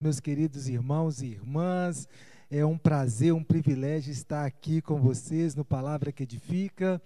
[0.00, 2.08] meus queridos irmãos e irmãs.
[2.48, 7.02] É um prazer, um privilégio estar aqui com vocês no Palavra que Edifica.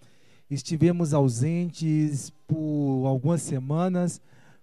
[0.50, 4.20] Estivemos ausentes por algumas semanas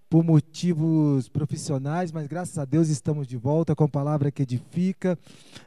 [0.08, 5.18] por motivos profissionais, mas graças a Deus estamos de volta com a Palavra que Edifica.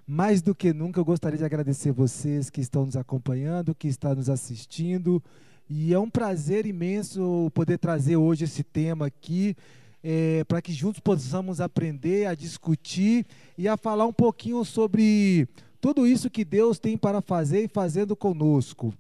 [0.07, 4.15] Mais do que nunca, eu gostaria de agradecer vocês que estão nos acompanhando, que estão
[4.15, 5.21] nos assistindo.
[5.69, 9.57] E é um prazer imenso poder trazer hoje esse tema aqui
[10.03, 13.25] é, para que juntos possamos aprender a discutir
[13.57, 15.49] e a falar um pouquinho sobre
[15.81, 18.93] tudo isso que Deus tem para fazer e fazendo conosco.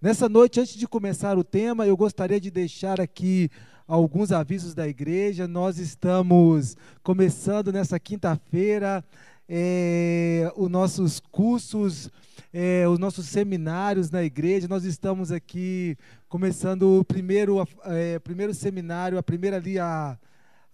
[0.00, 3.50] Nessa noite, antes de começar o tema, eu gostaria de deixar aqui
[3.86, 5.48] alguns avisos da igreja.
[5.48, 9.04] Nós estamos começando nessa quinta-feira
[9.48, 12.10] é, os nossos cursos,
[12.52, 14.68] é, os nossos seminários na igreja.
[14.68, 15.96] Nós estamos aqui
[16.28, 20.18] começando o primeiro, é, primeiro seminário, a primeira ali, a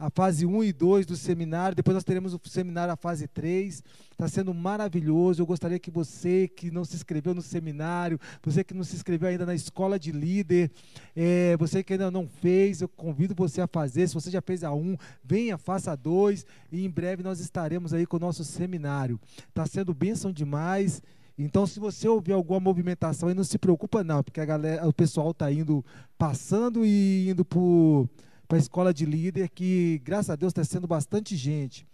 [0.00, 3.84] a fase 1 e 2 do seminário, depois nós teremos o seminário a fase 3.
[4.10, 5.42] Está sendo maravilhoso.
[5.42, 9.28] Eu gostaria que você que não se inscreveu no seminário, você que não se inscreveu
[9.28, 10.70] ainda na escola de líder,
[11.14, 14.08] é, você que ainda não fez, eu convido você a fazer.
[14.08, 17.92] Se você já fez a 1, venha, faça a 2 e em breve nós estaremos
[17.92, 19.20] aí com o nosso seminário.
[19.50, 21.02] Está sendo bênção demais.
[21.36, 24.92] Então, se você ouvir alguma movimentação, aí não se preocupa não, porque a galera, o
[24.94, 25.84] pessoal está indo
[26.18, 28.08] passando e indo por
[28.50, 31.86] para a escola de líder, que graças a Deus está sendo bastante gente.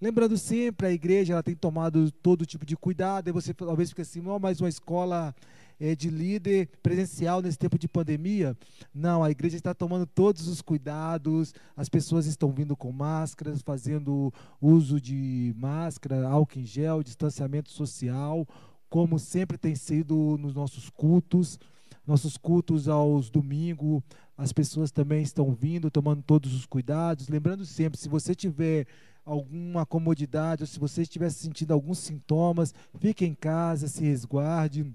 [0.00, 4.02] Lembrando sempre, a igreja ela tem tomado todo tipo de cuidado, e você talvez fique
[4.02, 5.34] assim, oh, mais uma escola
[5.80, 8.56] é, de líder presencial nesse tempo de pandemia.
[8.94, 14.32] Não, a igreja está tomando todos os cuidados, as pessoas estão vindo com máscaras, fazendo
[14.62, 18.46] uso de máscara, álcool em gel, distanciamento social,
[18.88, 21.58] como sempre tem sido nos nossos cultos.
[22.06, 24.02] Nossos cultos aos domingos,
[24.36, 27.28] as pessoas também estão vindo, tomando todos os cuidados.
[27.28, 28.86] Lembrando sempre, se você tiver
[29.24, 34.92] alguma comodidade, ou se você estiver sentindo alguns sintomas, fique em casa, se resguarde.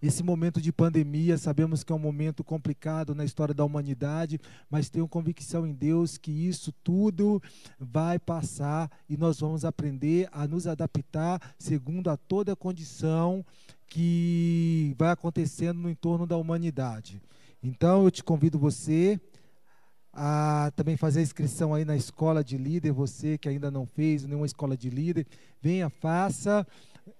[0.00, 4.38] Esse momento de pandemia, sabemos que é um momento complicado na história da humanidade,
[4.70, 7.42] mas tenho convicção em Deus que isso tudo
[7.80, 13.44] vai passar e nós vamos aprender a nos adaptar segundo a toda condição
[13.88, 17.20] que vai acontecendo no entorno da humanidade.
[17.62, 19.20] Então eu te convido você
[20.12, 24.24] a também fazer a inscrição aí na escola de líder, você que ainda não fez
[24.24, 25.26] nenhuma escola de líder,
[25.60, 26.66] venha, faça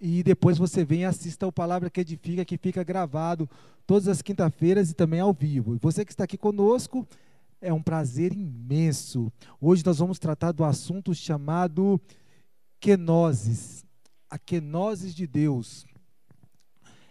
[0.00, 3.48] e depois você vem e assista o Palavra que Edifica, que fica gravado
[3.87, 5.75] todas as quinta-feiras e também ao vivo.
[5.75, 7.06] E você que está aqui conosco,
[7.60, 9.32] é um prazer imenso.
[9.60, 12.00] Hoje nós vamos tratar do assunto chamado
[12.81, 13.84] quenoses,
[14.31, 15.87] a quenoses de Deus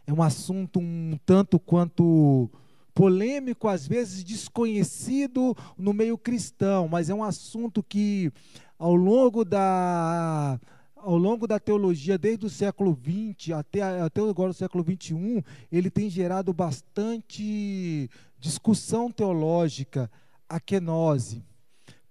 [0.08, 2.50] é um assunto um tanto quanto
[2.98, 8.32] polêmico, às vezes desconhecido no meio cristão, mas é um assunto que
[8.80, 10.60] ao longo da
[10.96, 15.92] ao longo da teologia, desde o século XX até, até agora o século XXI, ele
[15.92, 18.10] tem gerado bastante
[18.40, 20.10] discussão teológica,
[20.50, 21.46] a quenose.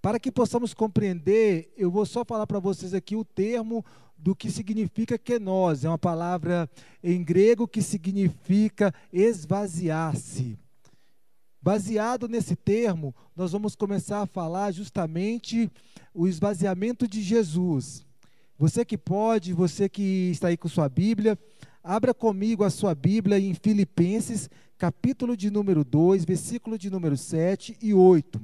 [0.00, 3.84] Para que possamos compreender, eu vou só falar para vocês aqui o termo
[4.16, 5.84] do que significa kenose.
[5.84, 6.70] É uma palavra
[7.02, 10.56] em grego que significa esvaziar-se.
[11.66, 15.68] Baseado nesse termo, nós vamos começar a falar justamente
[16.14, 18.06] o esvaziamento de Jesus.
[18.56, 21.36] Você que pode, você que está aí com sua Bíblia,
[21.82, 27.76] abra comigo a sua Bíblia em Filipenses, capítulo de número 2, versículo de número 7
[27.82, 28.40] e 8.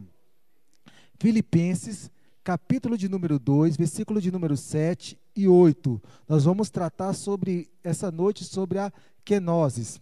[1.21, 2.11] Filipenses,
[2.43, 6.03] capítulo de número 2, versículo de número 7 e 8.
[6.29, 8.93] Nós vamos tratar sobre essa noite sobre a
[9.25, 10.01] kenosis.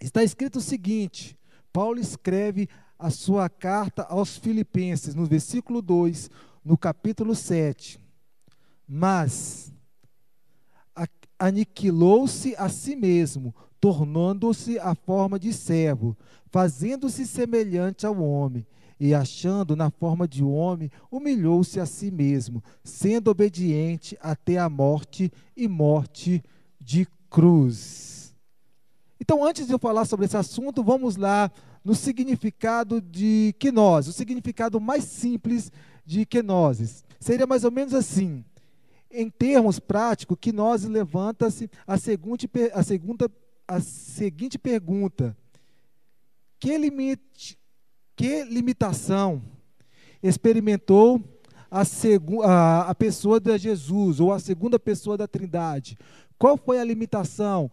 [0.00, 1.36] Está escrito o seguinte:
[1.72, 2.68] Paulo escreve
[2.98, 6.30] a sua carta aos Filipenses, no versículo 2,
[6.64, 7.98] no capítulo 7.
[8.86, 9.72] Mas
[11.38, 16.16] aniquilou-se a si mesmo, tornando-se a forma de servo,
[16.46, 18.64] fazendo-se semelhante ao homem
[19.00, 25.32] e achando na forma de homem, humilhou-se a si mesmo, sendo obediente até a morte
[25.56, 26.40] e morte
[26.80, 28.21] de cruz.
[29.22, 31.48] Então, antes de eu falar sobre esse assunto, vamos lá
[31.84, 35.70] no significado de quenose, o significado mais simples
[36.04, 37.04] de quenoses.
[37.20, 38.44] Seria mais ou menos assim.
[39.08, 43.30] Em termos práticos, quenose levanta-se a, seguinte, a, segunda,
[43.68, 45.36] a seguinte pergunta:
[46.58, 47.56] que limite,
[48.16, 49.40] que limitação
[50.20, 51.22] experimentou
[51.70, 51.82] a,
[52.44, 55.96] a, a pessoa de Jesus, ou a segunda pessoa da Trindade?
[56.36, 57.70] Qual foi a limitação?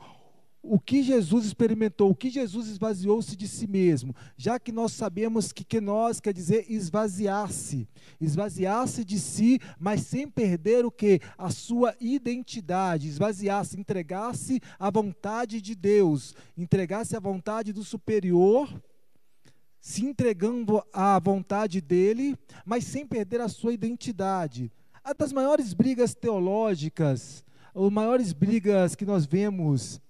[0.62, 5.54] O que Jesus experimentou, o que Jesus esvaziou-se de si mesmo, já que nós sabemos
[5.54, 7.88] que, que nós quer dizer esvaziar-se,
[8.20, 11.22] esvaziar-se de si, mas sem perder o que?
[11.38, 18.70] A sua identidade, esvaziar-se, entregar-se à vontade de Deus, entregar-se à vontade do superior,
[19.80, 24.70] se entregando à vontade dele, mas sem perder a sua identidade.
[25.02, 30.02] A das maiores brigas teológicas, as maiores brigas que nós vemos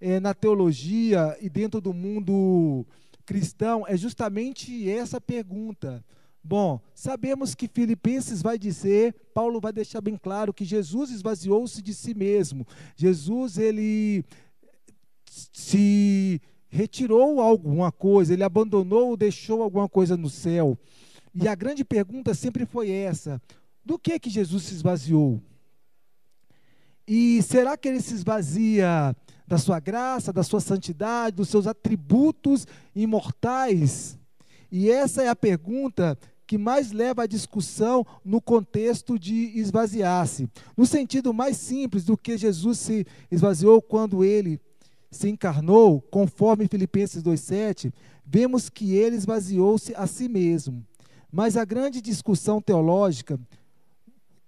[0.00, 2.86] é, na teologia e dentro do mundo
[3.26, 6.02] cristão é justamente essa pergunta.
[6.42, 11.92] Bom, sabemos que Filipenses vai dizer, Paulo vai deixar bem claro que Jesus esvaziou-se de
[11.92, 12.66] si mesmo.
[12.96, 14.24] Jesus ele
[15.52, 20.78] se retirou alguma coisa, ele abandonou ou deixou alguma coisa no céu.
[21.34, 23.42] E a grande pergunta sempre foi essa:
[23.84, 25.40] do que que Jesus se esvaziou?
[27.06, 29.14] E será que ele se esvazia
[29.48, 34.18] da sua graça, da sua santidade, dos seus atributos imortais?
[34.70, 40.48] E essa é a pergunta que mais leva à discussão no contexto de esvaziar-se.
[40.76, 44.60] No sentido mais simples do que Jesus se esvaziou quando ele
[45.10, 47.92] se encarnou, conforme Filipenses 2,7,
[48.24, 50.84] vemos que ele esvaziou-se a si mesmo.
[51.32, 53.40] Mas a grande discussão teológica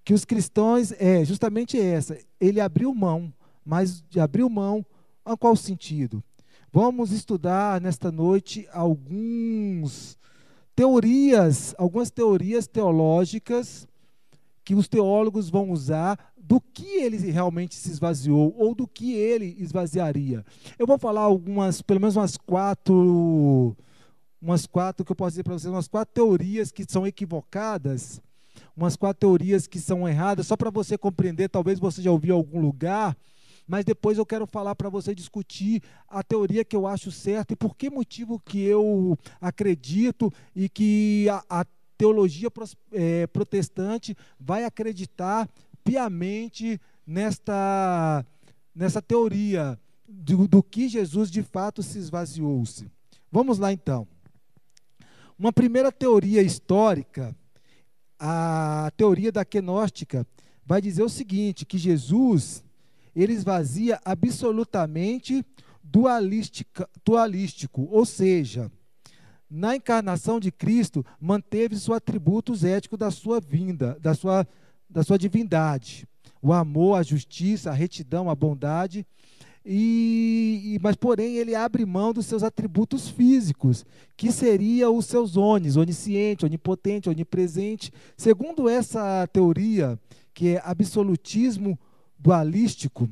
[0.04, 3.32] que os cristãos é justamente essa: ele abriu mão,
[3.64, 4.84] mas abriu mão
[5.24, 6.22] a qual sentido?
[6.72, 10.16] Vamos estudar nesta noite alguns
[10.74, 13.86] teorias, algumas teorias teológicas
[14.64, 19.56] que os teólogos vão usar do que ele realmente se esvaziou ou do que ele
[19.58, 20.44] esvaziaria.
[20.78, 23.76] Eu vou falar algumas, pelo menos umas quatro,
[24.40, 28.20] umas quatro que eu posso dizer para vocês, umas quatro teorias que são equivocadas,
[28.76, 32.38] umas quatro teorias que são erradas, só para você compreender, talvez você já ouviu em
[32.38, 33.16] algum lugar,
[33.70, 37.56] mas depois eu quero falar para você discutir a teoria que eu acho certa e
[37.56, 41.64] por que motivo que eu acredito e que a, a
[41.96, 42.48] teologia
[42.90, 45.48] é, protestante vai acreditar
[45.84, 48.26] piamente nesta,
[48.74, 52.90] nessa teoria do, do que Jesus de fato se esvaziou-se.
[53.30, 54.04] Vamos lá então.
[55.38, 57.36] Uma primeira teoria histórica,
[58.18, 60.26] a teoria da quenóstica,
[60.66, 62.64] vai dizer o seguinte: que Jesus
[63.14, 65.44] ele esvazia absolutamente
[65.82, 68.70] dualístico, ou seja,
[69.50, 74.46] na encarnação de Cristo, manteve os atributos éticos da sua vinda, da sua,
[74.88, 76.06] da sua divindade.
[76.40, 79.04] O amor, a justiça, a retidão, a bondade.
[79.66, 83.84] E, mas, porém, ele abre mão dos seus atributos físicos,
[84.16, 87.92] que seriam os seus onis, onisciente, onipotente, onipresente.
[88.16, 89.98] Segundo essa teoria,
[90.32, 91.78] que é absolutismo
[92.20, 93.08] dualístico,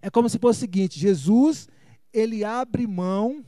[0.00, 1.68] é como se fosse o seguinte: Jesus
[2.12, 3.44] ele abre mão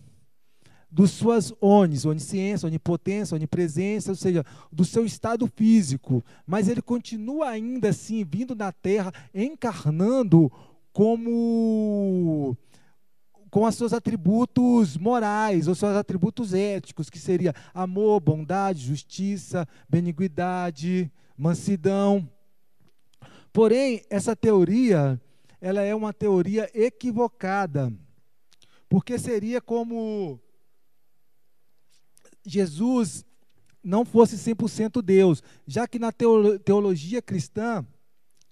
[0.90, 7.48] dos suas onis, onisciência, onipotência, onipresença, ou seja, do seu estado físico, mas ele continua
[7.48, 10.52] ainda assim vindo na terra, encarnando
[10.92, 12.54] como
[13.50, 21.10] com os seus atributos morais, os seus atributos éticos, que seria amor, bondade, justiça, beniguidade,
[21.36, 22.28] mansidão.
[23.52, 25.20] Porém, essa teoria,
[25.60, 27.92] ela é uma teoria equivocada,
[28.88, 30.40] porque seria como
[32.44, 33.24] Jesus
[33.82, 37.86] não fosse 100% Deus, já que na teologia cristã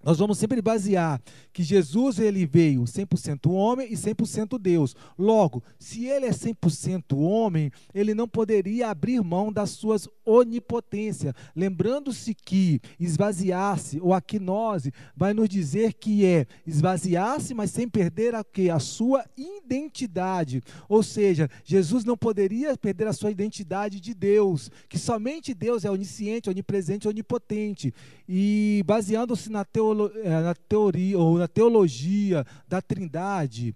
[0.02, 1.20] nós vamos sempre basear
[1.52, 4.96] que Jesus ele veio 100% homem e 100% Deus.
[5.18, 11.34] Logo, se ele é 100% homem, ele não poderia abrir mão das suas onipotência.
[11.54, 18.34] Lembrando-se que esvaziar-se ou a quinose vai nos dizer que é esvaziar-se, mas sem perder
[18.34, 20.62] a que a sua identidade.
[20.88, 25.90] Ou seja, Jesus não poderia perder a sua identidade de Deus, que somente Deus é
[25.90, 27.92] onisciente, onipresente, onipotente.
[28.26, 29.89] E baseando-se na teologia
[30.22, 33.74] é, na teoria ou na teologia da Trindade,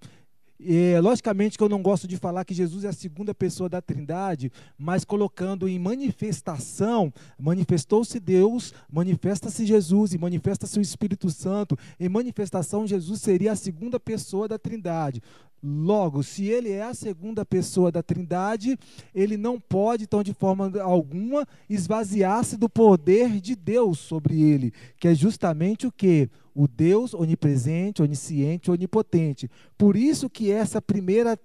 [0.67, 3.83] é, logicamente que eu não gosto de falar que Jesus é a segunda pessoa da
[3.83, 11.77] Trindade, mas colocando em manifestação, manifestou-se Deus, manifesta-se Jesus e manifesta-se o Espírito Santo.
[11.99, 15.21] Em manifestação, Jesus seria a segunda pessoa da Trindade.
[15.67, 18.79] Logo, se ele é a segunda pessoa da Trindade,
[19.15, 25.09] ele não pode, então, de forma alguma, esvaziar-se do poder de Deus sobre ele, que
[25.09, 26.29] é justamente o que?
[26.55, 29.51] O Deus onipresente, onisciente, onipotente.
[29.79, 31.39] Por isso que essa primeira,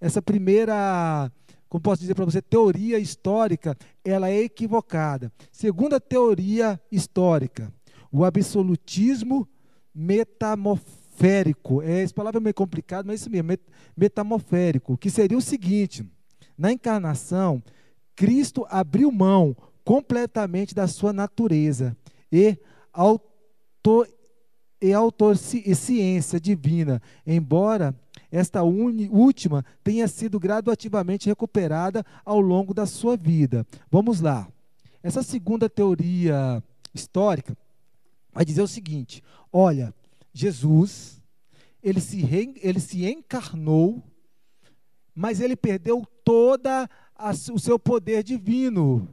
[0.00, 1.28] essa primeira,
[1.68, 5.32] como posso dizer para você, teoria histórica, ela é equivocada.
[5.50, 7.72] Segunda teoria histórica,
[8.12, 9.48] o absolutismo
[9.92, 11.82] metamorfótico metamorférico.
[11.82, 13.58] É, essa palavra é meio complicada, mas é isso mesmo,
[13.96, 16.06] metamorférico, que seria o seguinte:
[16.56, 17.62] na encarnação,
[18.14, 21.96] Cristo abriu mão completamente da sua natureza
[22.30, 22.56] e
[22.92, 24.08] autor,
[24.80, 27.94] e, autor, e ciência divina, embora
[28.30, 33.66] esta última tenha sido graduativamente recuperada ao longo da sua vida.
[33.90, 34.46] Vamos lá.
[35.02, 37.56] Essa segunda teoria histórica
[38.32, 39.94] vai dizer o seguinte: olha,
[40.38, 41.20] Jesus,
[41.82, 44.02] ele se, re, ele se encarnou,
[45.12, 46.88] mas ele perdeu toda
[47.52, 49.08] o seu poder divino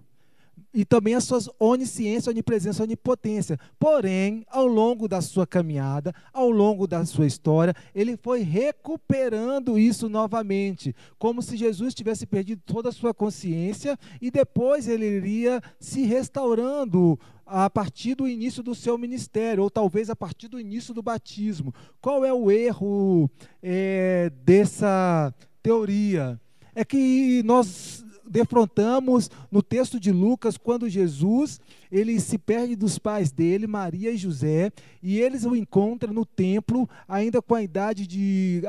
[0.72, 3.58] e também as suas onisciência, onipresença, onipotência.
[3.80, 10.10] Porém, ao longo da sua caminhada, ao longo da sua história, ele foi recuperando isso
[10.10, 16.04] novamente, como se Jesus tivesse perdido toda a sua consciência e depois ele iria se
[16.04, 21.04] restaurando a partir do início do seu ministério, ou talvez a partir do início do
[21.04, 21.74] batismo.
[22.02, 23.30] Qual é o erro
[23.62, 26.40] é, dessa teoria?
[26.74, 31.60] É que nós defrontamos no texto de Lucas quando Jesus
[31.92, 34.72] ele se perde dos pais dele, Maria e José,
[35.02, 38.64] e eles o encontram no templo ainda com a idade de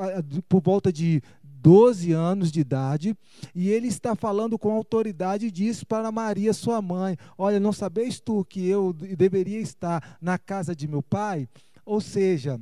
[0.49, 1.23] por volta de
[1.67, 3.17] 12 anos de idade,
[3.53, 7.17] e ele está falando com autoridade disso para Maria, sua mãe.
[7.37, 11.49] Olha, não sabes tu que eu deveria estar na casa de meu pai?
[11.85, 12.61] Ou seja,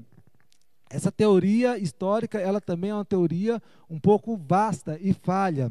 [0.88, 5.70] essa teoria histórica, ela também é uma teoria um pouco vasta e falha.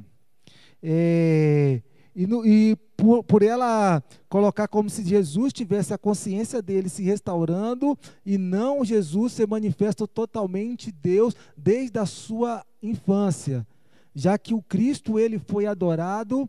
[0.83, 1.81] É,
[2.15, 7.01] e, no, e por, por, ela colocar como se Jesus tivesse a consciência dele se
[7.01, 13.65] restaurando e não Jesus se manifesta totalmente Deus desde a sua infância,
[14.13, 16.47] já que o Cristo ele foi adorado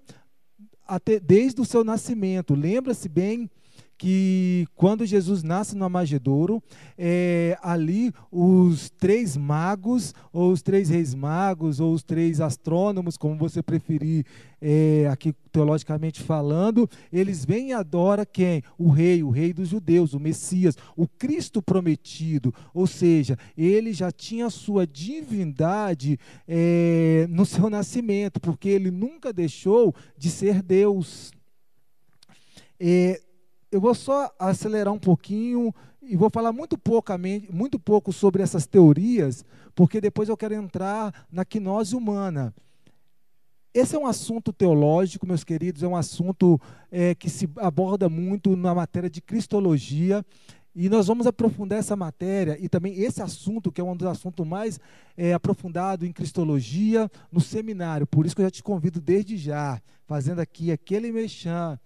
[0.87, 2.54] até, desde o seu nascimento.
[2.54, 3.50] Lembra-se bem
[3.96, 6.62] que quando Jesus nasce no Amagedouro,
[6.98, 13.36] é, ali os três magos, ou os três reis magos, ou os três astrônomos, como
[13.36, 14.24] você preferir
[14.60, 18.62] é, aqui teologicamente falando, eles vêm e adoram quem?
[18.78, 22.52] O rei, o rei dos judeus, o Messias, o Cristo prometido.
[22.72, 29.94] Ou seja, ele já tinha sua divindade é, no seu nascimento, porque ele nunca deixou
[30.16, 31.30] de ser Deus.
[32.80, 33.20] É,
[33.75, 38.69] eu vou só acelerar um pouquinho e vou falar muito, poucamente, muito pouco sobre essas
[38.69, 42.54] teorias, porque depois eu quero entrar na quinose humana.
[43.75, 48.54] Esse é um assunto teológico, meus queridos, é um assunto é, que se aborda muito
[48.54, 50.25] na matéria de cristologia.
[50.73, 54.47] E nós vamos aprofundar essa matéria e também esse assunto, que é um dos assuntos
[54.47, 54.78] mais
[55.16, 55.33] é,
[56.02, 58.07] em cristologia, no seminário.
[58.07, 61.76] Por isso que eu já te convido desde já, fazendo aqui aquele mexão.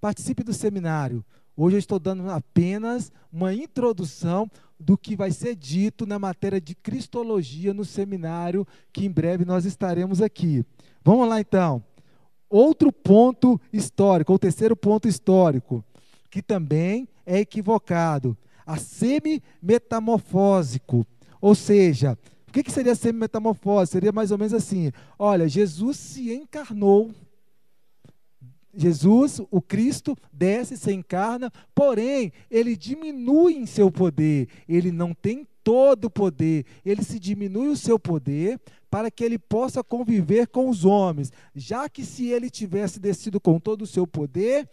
[0.00, 1.24] Participe do seminário.
[1.60, 4.48] Hoje eu estou dando apenas uma introdução
[4.78, 9.64] do que vai ser dito na matéria de Cristologia no seminário, que em breve nós
[9.64, 10.64] estaremos aqui.
[11.02, 11.82] Vamos lá então.
[12.48, 15.84] Outro ponto histórico, ou terceiro ponto histórico,
[16.30, 21.04] que também é equivocado, a semi-metamorfósico.
[21.40, 23.90] Ou seja, o que, que seria semi-metamorfose?
[23.90, 27.10] Seria mais ou menos assim: olha, Jesus se encarnou
[28.78, 35.44] Jesus, o Cristo, desce, se encarna, porém, ele diminui em seu poder, ele não tem
[35.64, 40.68] todo o poder, ele se diminui o seu poder para que ele possa conviver com
[40.68, 44.70] os homens, já que se ele tivesse descido com todo o seu poder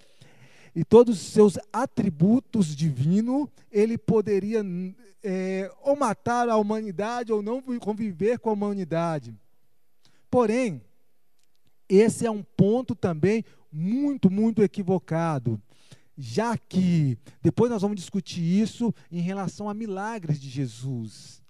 [0.76, 4.64] e todos os seus atributos divinos, ele poderia
[5.24, 9.34] é, ou matar a humanidade ou não conviver com a humanidade.
[10.30, 10.80] Porém,
[11.90, 13.44] esse é um ponto também
[13.76, 15.62] muito, muito equivocado.
[16.18, 21.44] Já que depois nós vamos discutir isso em relação a milagres de Jesus.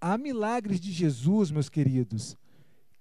[0.00, 2.36] Há milagres de Jesus, meus queridos,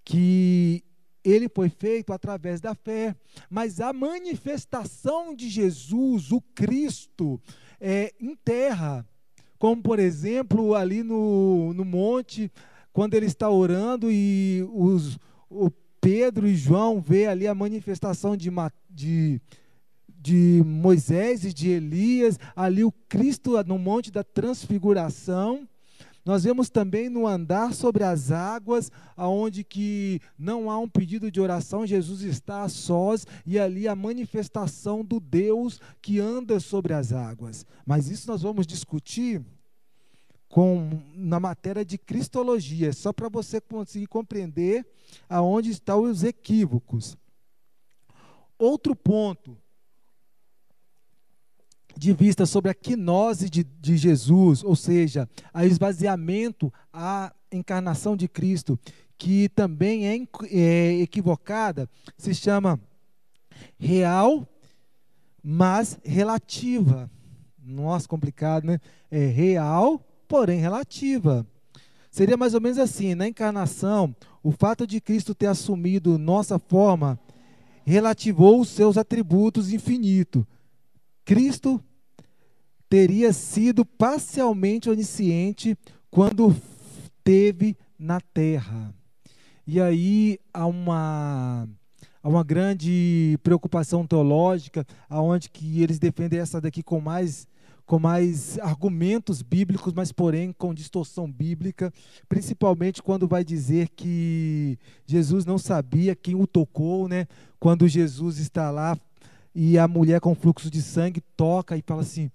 [0.05, 0.83] que
[1.23, 3.15] ele foi feito através da fé,
[3.49, 7.41] mas a manifestação de Jesus, o Cristo,
[7.81, 9.05] é, em terra,
[9.57, 12.51] como por exemplo ali no, no monte,
[12.93, 18.49] quando ele está orando e os, o Pedro e João vê ali a manifestação de,
[18.89, 19.41] de,
[20.07, 25.67] de Moisés e de Elias, ali o Cristo no Monte da Transfiguração.
[26.27, 31.39] Nós vemos também no andar sobre as águas, aonde que não há um pedido de
[31.39, 37.13] oração, Jesus está a sós e ali a manifestação do Deus que anda sobre as
[37.13, 37.65] águas.
[37.85, 39.41] Mas isso nós vamos discutir
[40.57, 44.83] com, na matéria de cristologia, só para você conseguir compreender
[45.29, 47.15] aonde estão os equívocos.
[48.57, 49.55] Outro ponto
[51.95, 58.27] de vista sobre a quinose de, de Jesus, ou seja, a esvaziamento, a encarnação de
[58.27, 58.79] Cristo,
[59.15, 61.87] que também é, é equivocada,
[62.17, 62.81] se chama
[63.77, 64.49] real,
[65.43, 67.11] mas relativa.
[67.63, 68.79] Nossa, complicado, né?
[69.11, 71.45] É real, porém relativa.
[72.09, 77.19] Seria mais ou menos assim: na encarnação, o fato de Cristo ter assumido nossa forma
[77.85, 80.43] relativou os seus atributos infinitos.
[81.23, 81.81] Cristo
[82.89, 85.77] teria sido parcialmente onisciente
[86.09, 86.55] quando
[87.23, 88.93] teve na terra.
[89.65, 91.67] E aí há uma,
[92.23, 97.47] há uma grande preocupação teológica, aonde que eles defendem essa daqui com mais
[97.87, 101.91] com mais argumentos bíblicos, mas porém com distorção bíblica,
[102.27, 107.25] principalmente quando vai dizer que Jesus não sabia quem o tocou, né?
[107.57, 108.99] Quando Jesus está lá
[109.55, 112.29] e a mulher com fluxo de sangue toca e fala assim: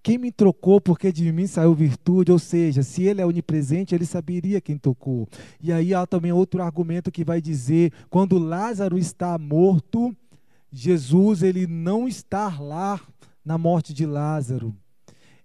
[0.00, 4.06] quem me trocou porque de mim saiu virtude, ou seja, se ele é onipresente, ele
[4.06, 5.28] saberia quem tocou.
[5.60, 10.16] E aí há também outro argumento que vai dizer, quando Lázaro está morto,
[10.70, 13.00] Jesus ele não está lá
[13.48, 14.76] na morte de Lázaro.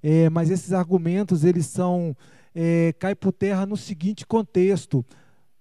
[0.04, 2.14] É, mas esses argumentos eles são
[2.54, 5.06] é, cai por terra no seguinte contexto: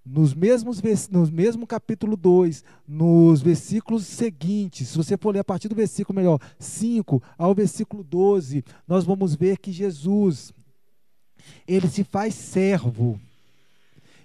[0.05, 5.69] nos mesmos no mesmo capítulo 2, nos versículos seguintes, se você for ler a partir
[5.69, 10.53] do versículo melhor, 5 ao versículo 12, nós vamos ver que Jesus
[11.67, 13.21] ele se faz servo.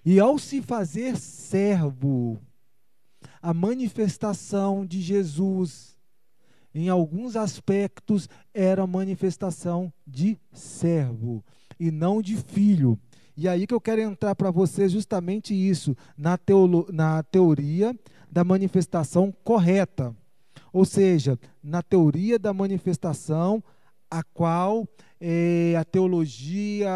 [0.04, 2.40] E ao se fazer servo,
[3.40, 5.97] a manifestação de Jesus
[6.74, 11.44] em alguns aspectos era manifestação de servo
[11.80, 13.00] e não de filho.
[13.36, 17.98] E aí que eu quero entrar para você justamente isso, na, teolo, na teoria
[18.32, 20.16] da manifestação correta.
[20.74, 23.64] Ou seja, na teoria da manifestação,
[24.10, 24.88] a qual
[25.20, 26.90] é, a teologia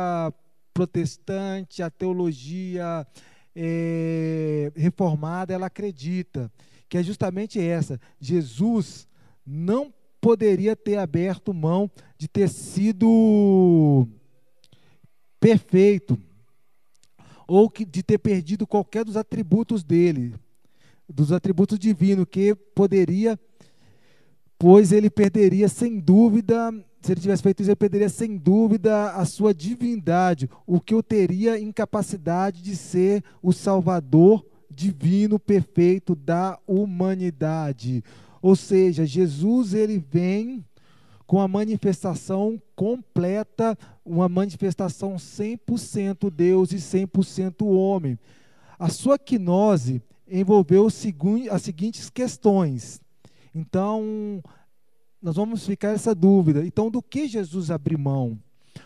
[0.74, 3.06] protestante, a teologia
[3.56, 6.52] é, reformada, ela acredita,
[6.90, 8.00] que é justamente essa.
[8.20, 9.08] Jesus
[9.46, 14.08] não poderia ter aberto mão de ter sido
[15.40, 16.18] perfeito,
[17.48, 20.36] ou que, de ter perdido qualquer dos atributos dele,
[21.10, 23.38] dos atributos divinos, que poderia,
[24.58, 29.26] pois ele perderia sem dúvida, se ele tivesse feito isso, ele perderia sem dúvida a
[29.26, 38.04] sua divindade, o que o teria incapacidade de ser o Salvador divino perfeito da humanidade.
[38.42, 40.66] Ou seja, Jesus ele vem
[41.28, 48.20] com a manifestação completa, uma manifestação 100% Deus e 100% homem.
[48.78, 53.00] A sua quinose envolveu as seguintes questões.
[53.54, 54.44] Então,
[55.22, 56.66] nós vamos ficar essa dúvida.
[56.66, 58.40] Então, do que Jesus abriu mão?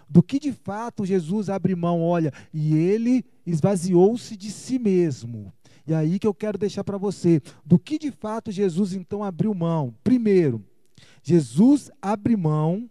[0.10, 2.02] Do que de fato Jesus abre mão?
[2.02, 5.54] Olha, e ele esvaziou-se de si mesmo.
[5.88, 7.42] E aí que eu quero deixar para você.
[7.64, 9.94] Do que de fato Jesus então abriu mão?
[10.04, 10.64] Primeiro,
[11.22, 12.90] Jesus abre mão,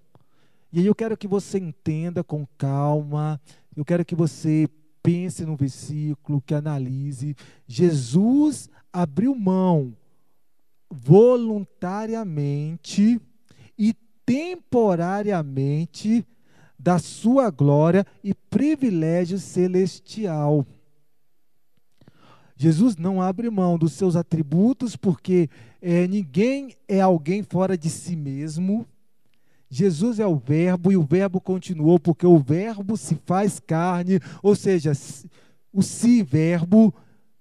[0.73, 3.41] e aí eu quero que você entenda com calma,
[3.77, 4.69] eu quero que você
[5.03, 7.35] pense no versículo, que analise.
[7.67, 9.93] Jesus abriu mão
[10.91, 13.21] voluntariamente
[13.79, 16.27] e temporariamente
[16.79, 20.67] da sua glória e privilégio celestial.
[22.57, 25.49] Jesus não abre mão dos seus atributos, porque
[25.83, 28.87] é, ninguém é alguém fora de si mesmo.
[29.69, 34.55] Jesus é o Verbo e o Verbo continuou, porque o Verbo se faz carne, ou
[34.55, 34.93] seja,
[35.73, 36.95] o si-verbo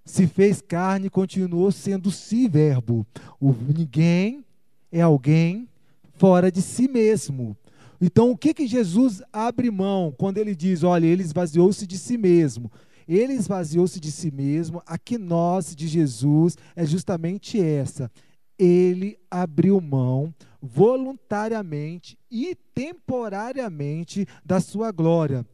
[0.04, 3.06] se fez carne continuou sendo si-verbo.
[3.41, 4.43] Ninguém
[4.91, 5.67] é alguém
[6.15, 7.56] fora de si mesmo.
[8.02, 12.17] Então, o que, que Jesus abre mão quando ele diz, olha, ele esvaziou-se de si
[12.17, 12.71] mesmo?
[13.08, 14.82] Ele esvaziou-se de si mesmo.
[14.86, 18.12] A nós de Jesus é justamente essa.
[18.58, 25.46] Ele abriu mão voluntariamente e temporariamente da sua glória.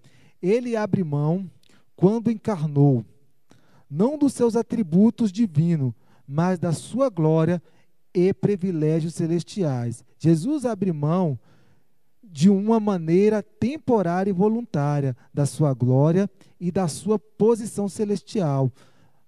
[0.42, 1.50] Ele abre mão
[1.96, 3.04] quando encarnou,
[3.90, 5.94] não dos seus atributos divinos,
[6.28, 7.62] mas da sua glória
[8.14, 10.04] e privilégios celestiais.
[10.18, 11.38] Jesus abre mão
[12.24, 18.72] de uma maneira temporária e voluntária da sua glória e da sua posição celestial,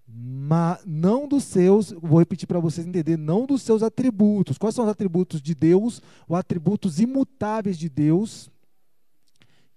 [0.06, 4.58] mas não dos seus, vou repetir para vocês entenderem, não dos seus atributos.
[4.58, 6.02] Quais são os atributos de Deus?
[6.28, 8.52] Os atributos imutáveis de Deus,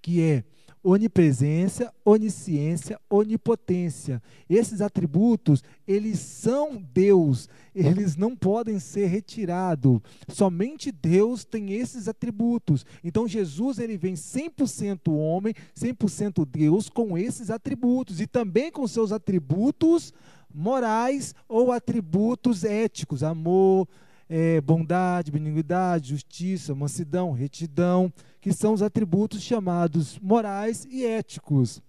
[0.03, 0.45] que é
[0.85, 4.23] onipresença, onisciência, onipotência.
[4.49, 9.99] Esses atributos, eles são Deus, eles não podem ser retirados.
[10.29, 12.85] Somente Deus tem esses atributos.
[13.03, 19.11] Então Jesus, ele vem 100% homem, 100% Deus com esses atributos e também com seus
[19.11, 20.13] atributos
[20.55, 23.89] morais ou atributos éticos, amor,
[24.29, 31.83] é, bondade, benignidade, justiça, mansidão, retidão, que são os atributos chamados morais e éticos.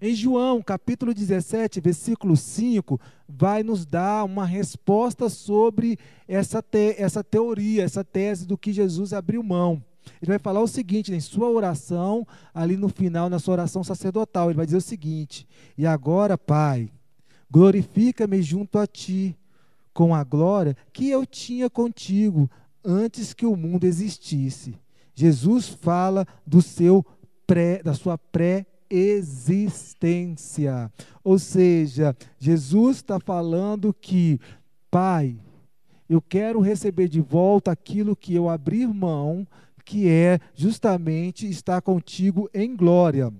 [0.00, 7.22] Em João, capítulo 17, versículo 5, vai nos dar uma resposta sobre essa, te, essa
[7.22, 9.82] teoria, essa tese do que Jesus abriu mão.
[10.22, 14.48] Ele vai falar o seguinte, em sua oração, ali no final, na sua oração sacerdotal,
[14.48, 16.88] ele vai dizer o seguinte: E agora, Pai,
[17.50, 19.36] glorifica-me junto a ti,
[19.98, 22.48] com a glória que eu tinha contigo
[22.84, 24.76] antes que o mundo existisse.
[25.12, 27.04] Jesus fala do seu
[27.44, 30.92] pré, da sua pré-existência.
[31.24, 34.38] Ou seja, Jesus está falando que,
[34.88, 35.36] Pai,
[36.08, 39.44] eu quero receber de volta aquilo que eu abri mão,
[39.84, 43.34] que é justamente estar contigo em glória.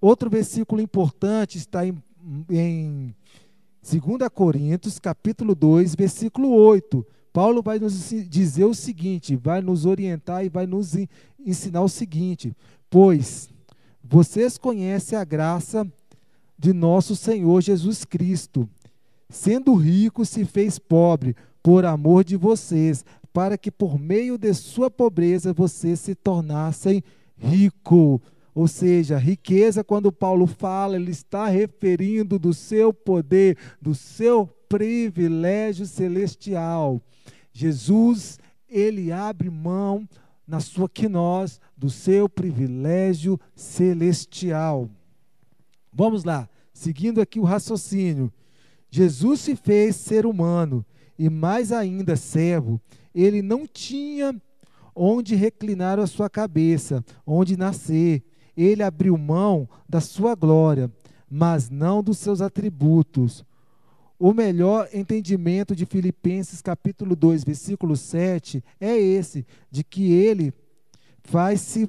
[0.00, 2.00] Outro versículo importante está em,
[2.48, 3.12] em
[3.82, 4.00] 2
[4.32, 7.04] Coríntios, capítulo 2, versículo 8.
[7.32, 10.94] Paulo vai nos dizer o seguinte, vai nos orientar e vai nos
[11.44, 12.54] ensinar o seguinte:
[12.88, 13.50] Pois
[14.04, 15.84] vocês conhecem a graça
[16.56, 18.68] de nosso Senhor Jesus Cristo.
[19.28, 24.90] Sendo rico, se fez pobre por amor de vocês, para que por meio de sua
[24.90, 27.02] pobreza vocês se tornassem
[27.36, 28.20] ricos.
[28.54, 35.86] Ou seja, riqueza, quando Paulo fala, ele está referindo do seu poder, do seu privilégio
[35.86, 37.00] celestial.
[37.52, 38.38] Jesus,
[38.68, 40.06] ele abre mão
[40.46, 44.88] na sua quinós do seu privilégio celestial.
[45.92, 48.32] Vamos lá, seguindo aqui o raciocínio.
[48.90, 50.84] Jesus se fez ser humano
[51.18, 52.78] e mais ainda servo.
[53.14, 54.34] Ele não tinha
[54.94, 58.22] onde reclinar a sua cabeça, onde nascer
[58.56, 60.90] ele abriu mão da sua glória,
[61.28, 63.44] mas não dos seus atributos.
[64.18, 70.52] O melhor entendimento de Filipenses capítulo 2, versículo 7 é esse, de que ele
[71.24, 71.88] faz se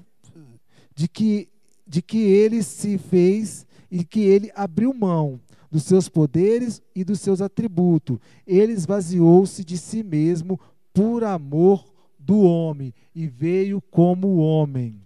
[0.96, 1.50] de que
[1.86, 7.20] de que ele se fez e que ele abriu mão dos seus poderes e dos
[7.20, 8.18] seus atributos.
[8.48, 10.60] Ele esvaziou-se de si mesmo
[10.94, 11.86] por amor
[12.18, 15.02] do homem e veio como homem.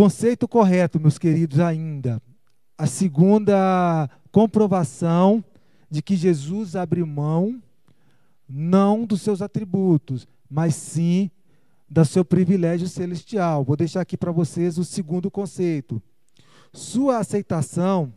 [0.00, 2.22] Conceito correto, meus queridos, ainda.
[2.78, 5.44] A segunda comprovação
[5.90, 7.62] de que Jesus abre mão
[8.48, 11.30] não dos seus atributos, mas sim
[11.86, 13.62] do seu privilégio celestial.
[13.62, 16.02] Vou deixar aqui para vocês o segundo conceito.
[16.72, 18.10] Sua aceitação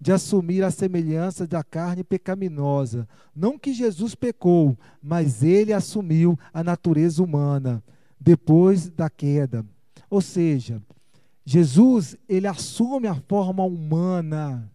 [0.00, 3.06] de assumir a semelhança da carne pecaminosa.
[3.36, 7.84] Não que Jesus pecou, mas ele assumiu a natureza humana
[8.18, 9.62] depois da queda.
[10.08, 10.80] Ou seja,
[11.50, 14.70] Jesus, ele assume a forma humana,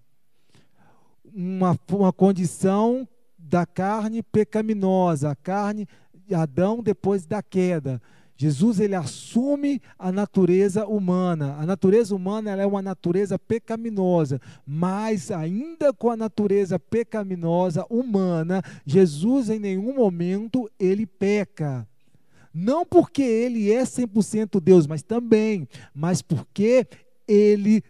[1.32, 3.08] uma, uma condição
[3.38, 5.88] da carne pecaminosa, a carne
[6.26, 8.02] de Adão depois da queda.
[8.36, 11.58] Jesus ele assume a natureza humana.
[11.60, 19.52] A natureza humana é uma natureza pecaminosa, mas ainda com a natureza pecaminosa humana, Jesus
[19.52, 21.88] em nenhum momento ele peca.
[22.54, 26.88] Não porque ele é 100% Deus, mas também, mas porque
[27.28, 27.84] ele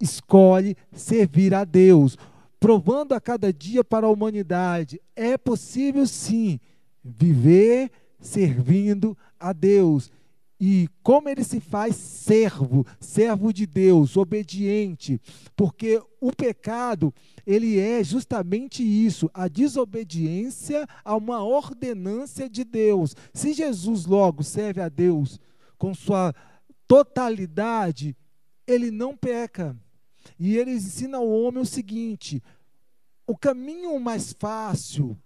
[0.00, 2.16] escolhe servir a Deus,
[2.58, 5.00] provando a cada dia para a humanidade.
[5.14, 6.58] É possível sim
[7.04, 10.10] viver servindo a Deus.
[10.60, 15.20] E como ele se faz servo, servo de Deus, obediente,
[15.54, 17.14] porque o pecado,
[17.46, 23.14] ele é justamente isso, a desobediência a uma ordenância de Deus.
[23.32, 25.38] Se Jesus logo serve a Deus
[25.76, 26.34] com sua
[26.88, 28.16] totalidade,
[28.66, 29.76] ele não peca.
[30.38, 32.42] E ele ensina ao homem o seguinte:
[33.26, 35.16] o caminho mais fácil,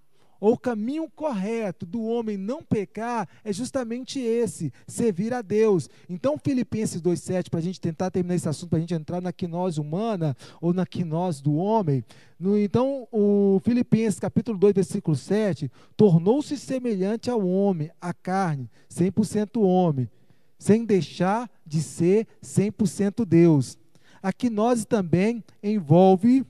[0.43, 5.89] ou o caminho correto do homem não pecar é justamente esse, servir a Deus.
[6.11, 9.33] Então, Filipenses 2,7, para a gente tentar terminar esse assunto, para a gente entrar na
[9.33, 12.05] quinose humana ou na quinose do homem.
[12.41, 19.63] No, então, o Filipenses capítulo 2, versículo 7, tornou-se semelhante ao homem, à carne, 100%
[19.63, 20.11] homem,
[20.59, 23.79] sem deixar de ser 100% Deus.
[24.21, 26.45] A quinose também envolve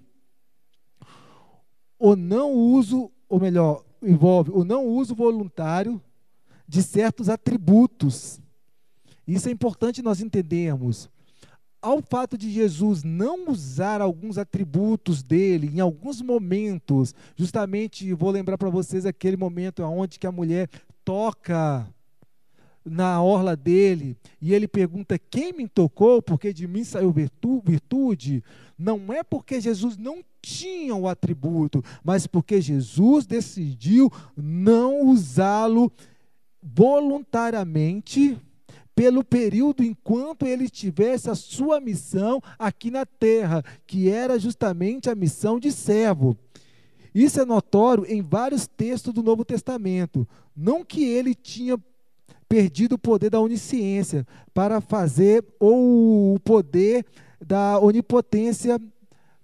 [1.98, 5.98] o não uso ou melhor, envolve o não uso voluntário
[6.68, 8.38] de certos atributos.
[9.26, 11.08] Isso é importante nós entendermos.
[11.80, 18.58] Ao fato de Jesus não usar alguns atributos dele em alguns momentos, justamente vou lembrar
[18.58, 20.68] para vocês aquele momento onde que a mulher
[21.02, 21.88] toca
[22.84, 26.20] na orla dele e ele pergunta: Quem me tocou?
[26.20, 28.42] Porque de mim saiu virtude.
[28.78, 35.92] Não é porque Jesus não tinha o atributo, mas porque Jesus decidiu não usá-lo
[36.62, 38.38] voluntariamente
[38.94, 45.14] pelo período enquanto ele tivesse a sua missão aqui na terra, que era justamente a
[45.14, 46.36] missão de servo.
[47.14, 50.26] Isso é notório em vários textos do Novo Testamento.
[50.56, 51.78] Não que ele tinha
[52.52, 57.02] perdido o poder da onisciência para fazer, ou o poder
[57.40, 58.78] da onipotência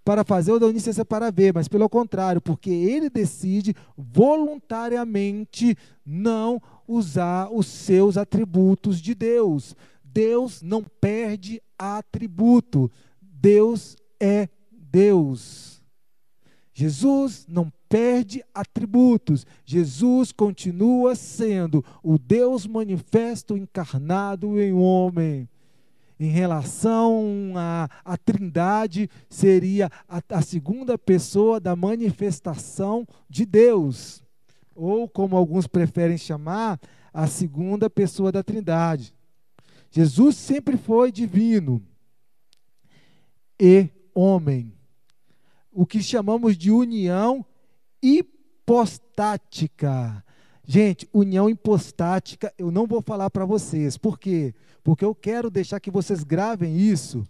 [0.05, 6.61] para fazer, ou da onisciência para ver, mas pelo contrário, porque ele decide voluntariamente não
[6.87, 9.75] usar os seus atributos de Deus.
[10.05, 12.93] Deus não perde atributo.
[13.23, 15.83] Deus é Deus.
[16.75, 19.47] Jesus não perde atributos.
[19.65, 25.49] Jesus continua sendo o Deus manifesto encarnado em homem.
[26.21, 34.23] Em relação à, à Trindade, seria a, a segunda pessoa da manifestação de Deus.
[34.75, 36.81] Ou, como alguns preferem chamar,
[37.13, 39.15] a segunda pessoa da Trindade.
[39.91, 41.83] Jesus sempre foi divino
[43.59, 44.73] e homem.
[45.73, 47.45] O que chamamos de união
[48.03, 49.55] hipostática.
[50.67, 53.97] Gente, união hipostática, eu não vou falar para vocês.
[53.97, 54.55] Por quê?
[54.85, 57.25] Porque eu quero deixar que vocês gravem isso.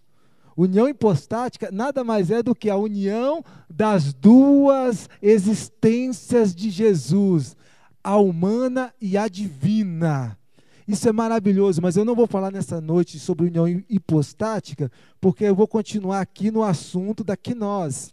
[0.57, 7.55] União hipostática nada mais é do que a união das duas existências de Jesus,
[8.03, 10.37] a humana e a divina.
[10.85, 15.55] Isso é maravilhoso, mas eu não vou falar nessa noite sobre união hipostática, porque eu
[15.55, 18.11] vou continuar aqui no assunto da quinose.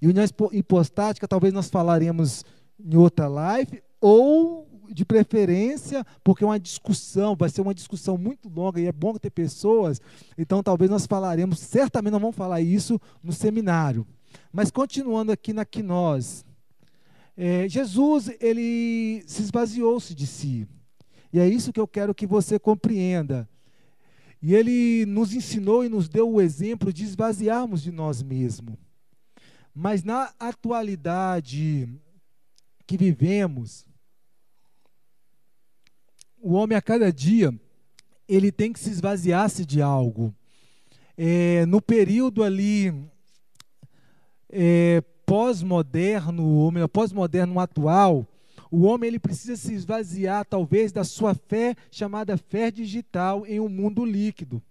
[0.00, 2.44] E união hipostática, talvez nós falaremos
[2.78, 8.48] em outra live, ou de preferência, porque é uma discussão, vai ser uma discussão muito
[8.48, 10.00] longa e é bom ter pessoas,
[10.38, 14.06] então talvez nós falaremos, certamente não vamos falar isso no seminário.
[14.52, 16.44] Mas continuando aqui na quinós,
[17.36, 20.66] é, Jesus, ele se esvaziou-se de si.
[21.32, 23.48] E é isso que eu quero que você compreenda.
[24.40, 28.76] E ele nos ensinou e nos deu o exemplo de esvaziarmos de nós mesmos.
[29.78, 31.86] Mas na atualidade
[32.86, 33.84] que vivemos,
[36.40, 37.52] o homem a cada dia
[38.26, 40.34] ele tem que se esvaziar-se de algo.
[41.14, 43.06] É, no período ali
[44.48, 48.26] é, pós-moderno, pós-moderno atual,
[48.70, 53.68] o homem ele precisa se esvaziar talvez da sua fé chamada fé digital em um
[53.68, 54.62] mundo líquido.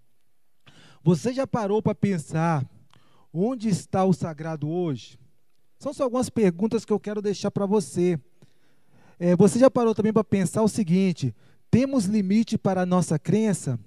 [1.04, 2.68] Você já parou para pensar
[3.38, 5.20] Onde está o sagrado hoje?
[5.78, 8.18] São só algumas perguntas que eu quero deixar para você.
[9.20, 11.36] É, você já parou também para pensar o seguinte:
[11.70, 13.78] temos limite para a nossa crença?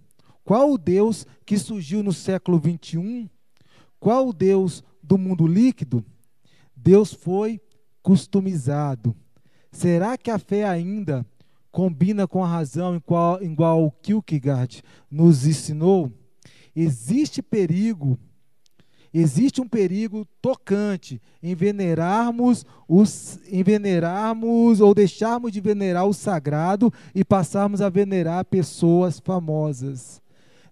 [0.44, 3.26] Qual o Deus que surgiu no século 21?
[3.98, 6.04] Qual o Deus do mundo líquido?
[6.76, 7.58] Deus foi
[8.02, 9.16] customizado.
[9.72, 11.26] Será que a fé ainda
[11.72, 16.12] combina com a razão igual, igual Kierkegaard nos ensinou?
[16.76, 18.18] Existe perigo
[19.12, 26.92] existe um perigo tocante em venerarmos os em venerarmos ou deixarmos de venerar o sagrado
[27.14, 30.20] e passarmos a venerar pessoas famosas.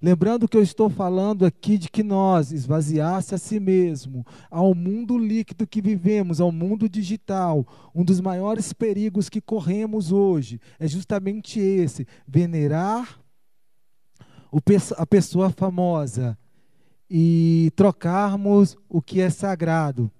[0.01, 5.19] Lembrando que eu estou falando aqui de que nós esvaziasse a si mesmo, ao mundo
[5.19, 11.59] líquido que vivemos, ao mundo digital, um dos maiores perigos que corremos hoje é justamente
[11.59, 13.19] esse: venerar
[14.97, 16.39] a pessoa famosa,
[17.09, 20.11] e trocarmos o que é sagrado.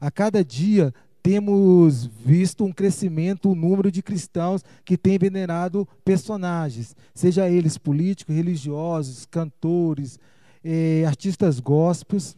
[0.00, 6.96] A cada dia temos visto um crescimento, um número de cristãos que têm venerado personagens,
[7.14, 10.18] seja eles políticos, religiosos, cantores,
[10.64, 12.36] eh, artistas gospels.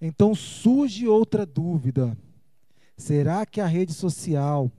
[0.00, 2.16] Então surge outra dúvida:
[2.96, 4.70] será que a rede social,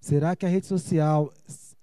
[0.00, 1.30] será que a rede social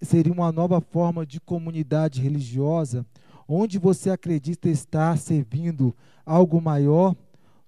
[0.02, 3.06] seria uma nova forma de comunidade religiosa?
[3.48, 7.16] Onde você acredita estar servindo algo maior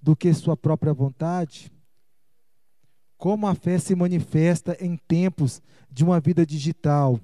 [0.01, 1.71] do que sua própria vontade?
[3.17, 5.61] Como a fé se manifesta em tempos
[5.91, 7.19] de uma vida digital?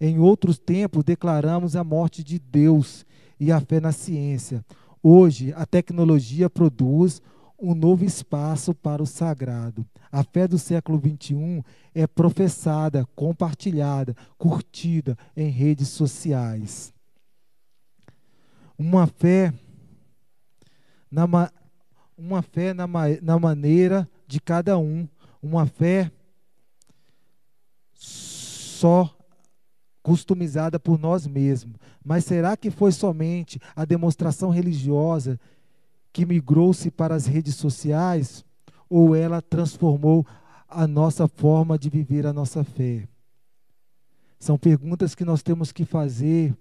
[0.00, 3.04] Em outros tempos, declaramos a morte de Deus
[3.38, 4.64] e a fé na ciência.
[5.02, 7.20] Hoje, a tecnologia produz
[7.60, 9.84] um novo espaço para o sagrado.
[10.12, 16.92] A fé do século XXI é professada, compartilhada, curtida em redes sociais.
[18.78, 19.52] Uma fé
[21.10, 21.26] na,
[22.16, 22.86] uma fé na,
[23.20, 25.08] na maneira de cada um,
[25.42, 26.12] uma fé
[27.94, 29.14] só
[30.02, 31.76] customizada por nós mesmos.
[32.04, 35.38] Mas será que foi somente a demonstração religiosa
[36.12, 38.44] que migrou-se para as redes sociais
[38.88, 40.26] ou ela transformou
[40.68, 43.08] a nossa forma de viver a nossa fé?
[44.38, 46.56] São perguntas que nós temos que fazer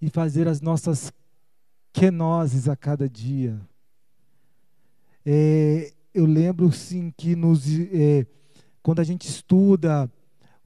[0.00, 1.10] e fazer as nossas
[1.92, 3.60] quenoses a cada dia.
[5.24, 8.26] É, eu lembro sim que nos, é,
[8.82, 10.10] quando a gente estuda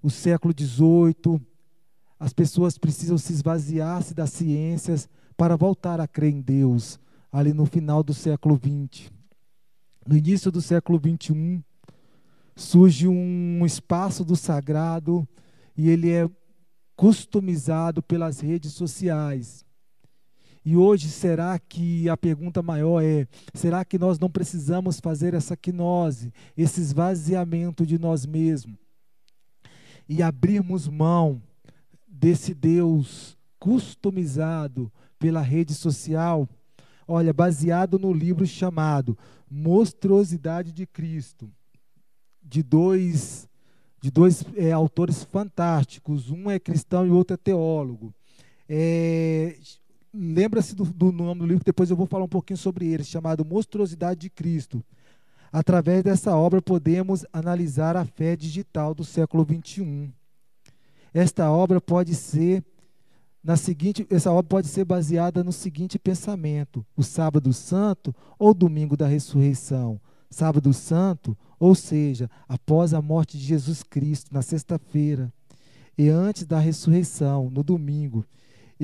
[0.02, 1.40] o século XVIII,
[2.18, 7.00] as pessoas precisam se esvaziar-se das ciências para voltar a crer em Deus,
[7.32, 9.10] ali no final do século XX.
[10.06, 11.62] No início do século XXI,
[12.54, 15.26] surge um espaço do sagrado
[15.76, 16.28] e ele é
[16.94, 19.64] customizado pelas redes sociais.
[20.64, 25.56] E hoje, será que a pergunta maior é: será que nós não precisamos fazer essa
[25.56, 28.78] quinose, esse esvaziamento de nós mesmos?
[30.08, 31.42] E abrirmos mão
[32.06, 36.48] desse Deus customizado pela rede social?
[37.08, 39.18] Olha, baseado no livro chamado
[39.50, 41.50] Monstruosidade de Cristo,
[42.42, 43.48] de dois,
[44.00, 48.14] de dois é, autores fantásticos, um é cristão e outro é teólogo.
[48.68, 49.56] É,
[50.12, 53.44] lembra-se do, do, nome do livro, depois eu vou falar um pouquinho sobre ele, chamado
[53.44, 54.84] Monstruosidade de Cristo.
[55.52, 60.10] Através dessa obra podemos analisar a fé digital do século 21.
[61.12, 62.64] Esta obra pode ser
[63.44, 68.96] na seguinte, essa obra pode ser baseada no seguinte pensamento: o sábado santo ou domingo
[68.96, 70.00] da ressurreição.
[70.30, 75.30] Sábado santo, ou seja, após a morte de Jesus Cristo na sexta-feira
[75.98, 78.24] e antes da ressurreição, no domingo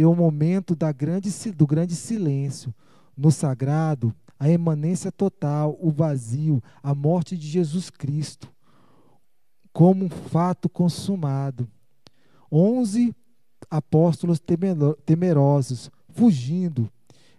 [0.02, 2.74] é o momento da grande, do grande silêncio.
[3.16, 8.48] No sagrado, a emanência total, o vazio, a morte de Jesus Cristo,
[9.72, 11.68] como um fato consumado.
[12.50, 13.14] Onze
[13.68, 14.40] apóstolos
[15.04, 16.88] temerosos, fugindo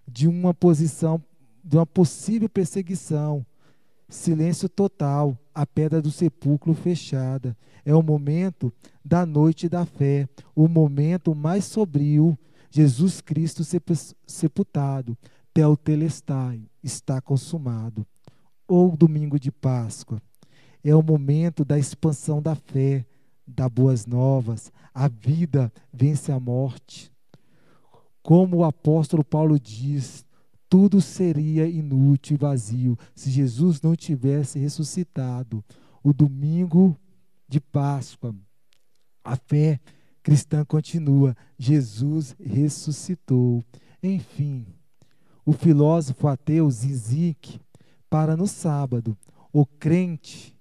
[0.06, 1.24] de uma posição,
[1.64, 3.46] de uma possível perseguição.
[4.10, 7.56] Silêncio total, a pedra do sepulcro fechada.
[7.86, 8.74] É o momento
[9.06, 12.38] da noite da fé, o momento mais sobrio
[12.70, 13.64] Jesus Cristo
[14.28, 15.18] sepultado,
[15.76, 18.06] Telestai, está consumado.
[18.68, 20.22] Ou domingo de Páscoa.
[20.84, 23.06] É o momento da expansão da fé,
[23.46, 24.72] da boas novas.
[24.94, 27.12] A vida vence a morte.
[28.22, 30.26] Como o apóstolo Paulo diz,
[30.70, 35.64] tudo seria inútil e vazio se Jesus não tivesse ressuscitado.
[36.04, 36.96] O domingo
[37.48, 38.36] de Páscoa.
[39.24, 39.80] A fé
[40.30, 43.64] cristã continua: Jesus ressuscitou.
[44.02, 44.64] Enfim,
[45.44, 47.60] o filósofo ateu Zizik
[48.08, 49.18] para no sábado.
[49.52, 50.56] O crente,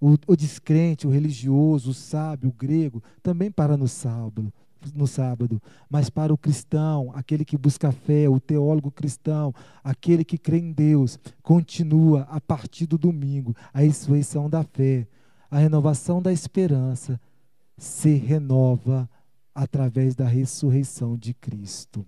[0.00, 4.52] o, o descrente, o religioso, o sábio, o grego, também para no sábado
[4.96, 10.36] no sábado, mas para o cristão, aquele que busca fé, o teólogo cristão, aquele que
[10.36, 15.06] crê em Deus, continua a partir do domingo, a ressurreição da fé,
[15.48, 17.20] a renovação da esperança,
[17.82, 19.10] se renova
[19.52, 22.06] através da ressurreição de Cristo.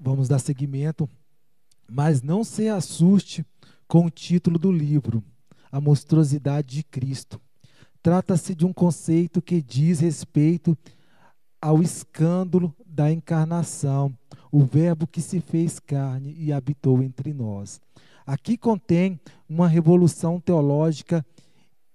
[0.00, 1.06] Vamos dar seguimento,
[1.86, 3.44] mas não se assuste
[3.86, 5.22] com o título do livro,
[5.70, 7.38] A Monstruosidade de Cristo.
[8.02, 10.74] Trata-se de um conceito que diz respeito
[11.60, 14.16] ao escândalo da encarnação,
[14.50, 17.82] o Verbo que se fez carne e habitou entre nós.
[18.26, 21.24] Aqui contém uma revolução teológica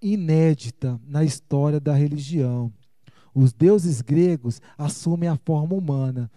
[0.00, 2.72] inédita na história da religião.
[3.34, 6.30] Os deuses gregos assumem a forma humana.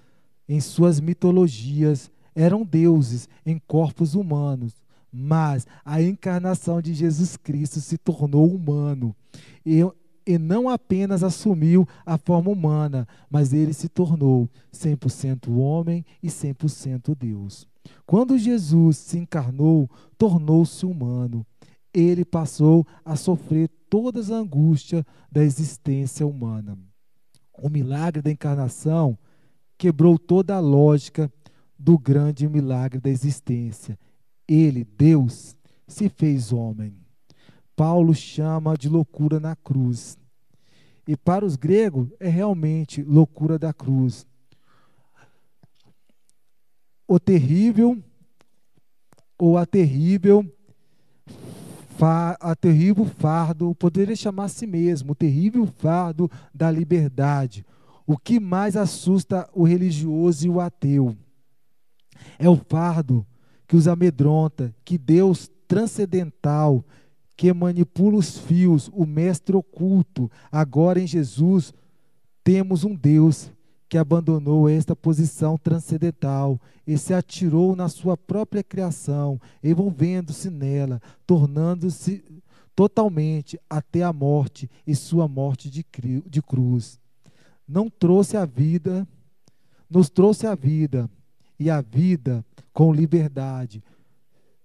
[0.48, 4.74] Em suas mitologias, eram deuses em corpos humanos,
[5.12, 9.16] mas a encarnação de Jesus Cristo se tornou humano
[9.66, 9.82] e,
[10.26, 17.16] e não apenas assumiu a forma humana, mas ele se tornou 100% homem e 100%
[17.16, 17.68] Deus.
[18.06, 21.46] Quando Jesus se encarnou, tornou-se humano
[21.94, 26.78] ele passou a sofrer todas as angústias da existência humana.
[27.54, 29.18] O milagre da encarnação
[29.78, 31.32] quebrou toda a lógica
[31.78, 33.98] do grande milagre da existência.
[34.48, 35.56] Ele, Deus,
[35.88, 36.96] se fez homem.
[37.76, 40.18] Paulo chama de loucura na cruz.
[41.08, 44.26] E para os gregos é realmente loucura da cruz.
[47.08, 48.02] o terrível
[49.38, 50.44] ou a terrível
[52.40, 57.66] a terrível fardo, poderia chamar a si mesmo, o terrível fardo da liberdade.
[58.06, 61.16] O que mais assusta o religioso e o ateu
[62.38, 63.26] é o fardo
[63.68, 66.84] que os amedronta, que Deus transcendental,
[67.36, 70.30] que manipula os fios, o mestre oculto.
[70.52, 71.74] Agora em Jesus
[72.44, 73.52] temos um Deus
[73.94, 82.24] que abandonou esta posição transcendental e se atirou na sua própria criação, envolvendo-se nela, tornando-se
[82.76, 85.86] totalmente até a morte e sua morte de,
[86.28, 87.00] de cruz.
[87.68, 89.08] Não trouxe a vida,
[89.88, 91.08] nos trouxe a vida,
[91.60, 93.84] e a vida com liberdade.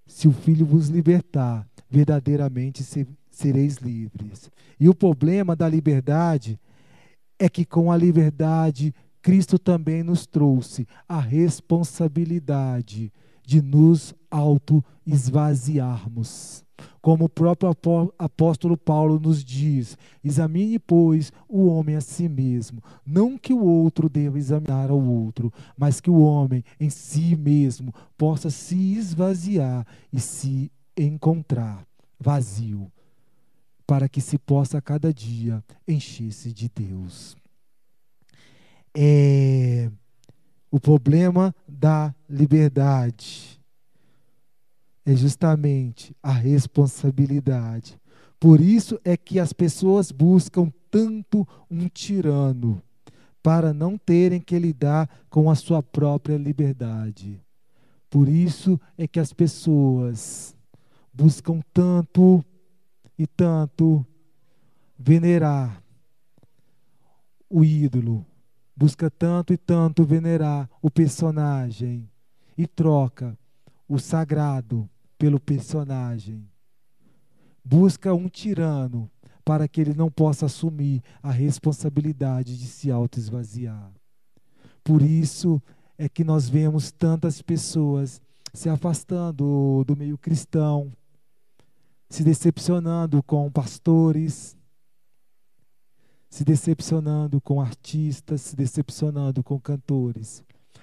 [0.06, 2.82] Se o Filho vos libertar, verdadeiramente
[3.30, 4.50] sereis livres.
[4.80, 6.58] E o problema da liberdade
[7.38, 8.94] é que com a liberdade
[9.28, 13.12] Cristo também nos trouxe a responsabilidade
[13.44, 16.64] de nos auto-esvaziarmos.
[17.02, 17.76] Como o próprio
[18.18, 22.82] apóstolo Paulo nos diz: examine, pois, o homem a si mesmo.
[23.04, 27.92] Não que o outro deva examinar ao outro, mas que o homem em si mesmo
[28.16, 31.86] possa se esvaziar e se encontrar
[32.18, 32.90] vazio,
[33.86, 37.36] para que se possa cada dia encher-se de Deus
[39.00, 39.88] é
[40.72, 43.60] o problema da liberdade.
[45.06, 47.96] É justamente a responsabilidade.
[48.40, 52.82] Por isso é que as pessoas buscam tanto um tirano,
[53.40, 57.40] para não terem que lidar com a sua própria liberdade.
[58.10, 60.56] Por isso é que as pessoas
[61.14, 62.44] buscam tanto
[63.16, 64.04] e tanto
[64.98, 65.82] venerar
[67.48, 68.26] o ídolo,
[68.78, 72.08] busca tanto e tanto venerar o personagem
[72.56, 73.36] e troca
[73.88, 76.48] o sagrado pelo personagem.
[77.64, 79.10] Busca um tirano
[79.44, 83.90] para que ele não possa assumir a responsabilidade de se auto-esvaziar.
[84.84, 85.60] Por isso
[85.98, 88.22] é que nós vemos tantas pessoas
[88.54, 90.92] se afastando do meio cristão,
[92.08, 94.56] se decepcionando com pastores,
[96.28, 100.42] se decepcionando com artistas, se decepcionando com cantores,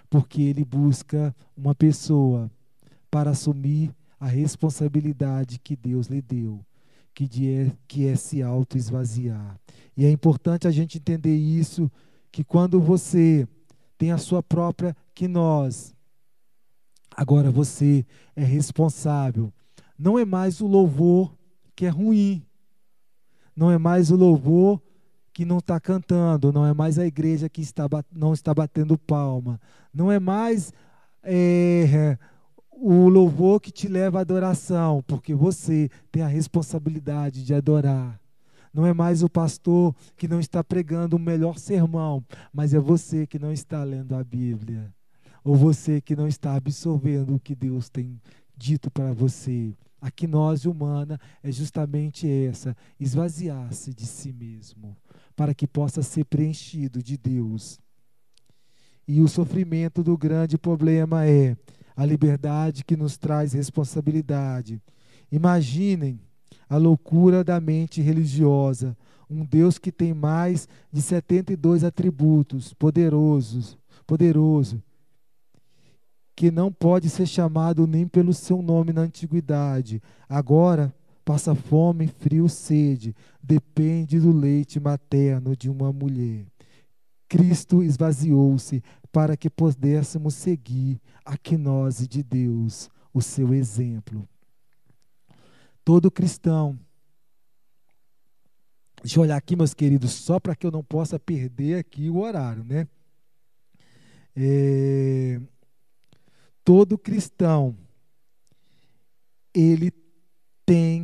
[0.09, 2.49] porque ele busca uma pessoa
[3.11, 6.65] para assumir a responsabilidade que Deus lhe deu,
[7.13, 9.59] que é, que é se auto-esvaziar.
[9.95, 11.91] E é importante a gente entender isso,
[12.31, 13.47] que quando você
[13.97, 15.93] tem a sua própria que nós,
[17.15, 19.53] agora você é responsável.
[19.97, 21.33] Não é mais o louvor
[21.75, 22.45] que é ruim,
[23.55, 24.81] não é mais o louvor
[25.35, 29.59] que não está cantando, não é mais a igreja que está, não está batendo palma,
[29.93, 30.71] não é mais
[31.21, 32.17] é,
[32.71, 38.17] o louvor que te leva à adoração, porque você tem a responsabilidade de adorar.
[38.73, 42.23] Não é mais o pastor que não está pregando o melhor sermão,
[42.53, 44.89] mas é você que não está lendo a Bíblia.
[45.43, 48.21] Ou você que não está absorvendo o que Deus tem
[48.55, 49.73] dito para você.
[49.99, 54.95] A quinose humana é justamente essa: esvaziar-se de si mesmo
[55.35, 57.79] para que possa ser preenchido de Deus.
[59.07, 61.55] E o sofrimento do grande problema é
[61.95, 64.81] a liberdade que nos traz responsabilidade.
[65.31, 66.19] Imaginem
[66.67, 68.97] a loucura da mente religiosa,
[69.29, 74.81] um Deus que tem mais de 72 atributos, poderosos, poderoso,
[76.35, 80.01] que não pode ser chamado nem pelo seu nome na antiguidade.
[80.27, 80.93] Agora
[81.25, 86.45] passa fome, frio, sede, depende do leite materno de uma mulher.
[87.27, 94.29] Cristo esvaziou-se para que pudéssemos seguir a quinose de Deus, o seu exemplo.
[95.83, 96.79] Todo cristão,
[99.01, 102.17] deixa eu olhar aqui, meus queridos, só para que eu não possa perder aqui o
[102.17, 102.87] horário, né?
[104.35, 105.41] É,
[106.63, 107.75] todo cristão,
[109.53, 109.91] ele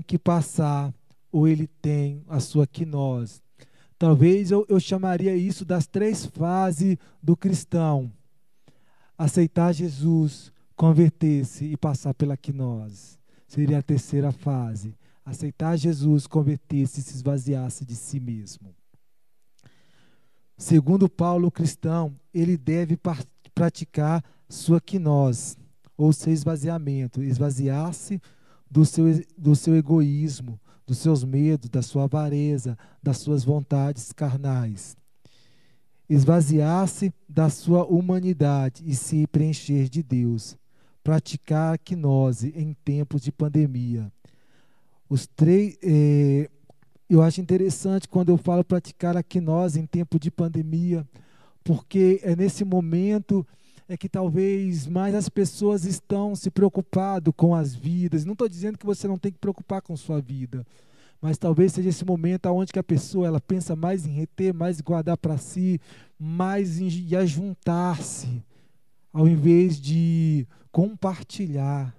[0.01, 0.93] que passar,
[1.31, 3.41] ou ele tem a sua quinose.
[3.97, 8.11] Talvez eu, eu chamaria isso das três fases do cristão:
[9.17, 13.19] aceitar Jesus, converter-se e passar pela quinose.
[13.47, 14.95] Seria a terceira fase.
[15.23, 18.73] Aceitar Jesus, converter-se e se esvaziar-se de si mesmo.
[20.57, 22.97] Segundo Paulo, o cristão, ele deve
[23.53, 25.57] praticar sua quinose,
[25.95, 28.19] ou seu esvaziamento, esvaziar-se
[28.71, 29.05] do seu,
[29.37, 30.57] do seu egoísmo,
[30.87, 34.95] dos seus medos, da sua avareza, das suas vontades carnais.
[36.09, 40.57] esvaziar-se da sua humanidade e se preencher de Deus,
[41.01, 44.11] praticar a quinose em tempos de pandemia.
[45.09, 46.49] Os três, eh,
[47.09, 51.07] eu acho interessante quando eu falo praticar a quinose em tempo de pandemia,
[51.63, 53.47] porque é nesse momento
[53.93, 58.23] é que talvez mais as pessoas estão se preocupando com as vidas.
[58.23, 60.65] Não estou dizendo que você não tem que preocupar com sua vida,
[61.21, 64.79] mas talvez seja esse momento onde que a pessoa ela pensa mais em reter, mais
[64.79, 65.77] em guardar para si,
[66.17, 68.41] mais em ajuntar-se,
[69.11, 71.93] ao invés de compartilhar.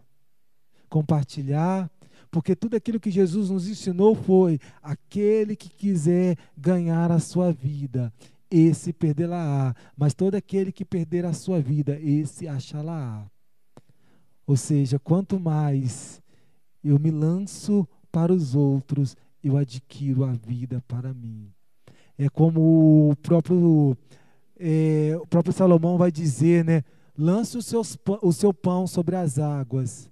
[0.88, 1.90] Compartilhar,
[2.30, 8.10] porque tudo aquilo que Jesus nos ensinou foi: aquele que quiser ganhar a sua vida,
[8.52, 13.26] esse perdê-la-á, mas todo aquele que perder a sua vida, esse achá-la-á.
[14.46, 16.20] Ou seja, quanto mais
[16.84, 21.50] eu me lanço para os outros, eu adquiro a vida para mim.
[22.18, 23.96] É como o próprio,
[24.58, 26.84] é, o próprio Salomão vai dizer, né?
[27.16, 30.10] Lance seus, o seu pão sobre as águas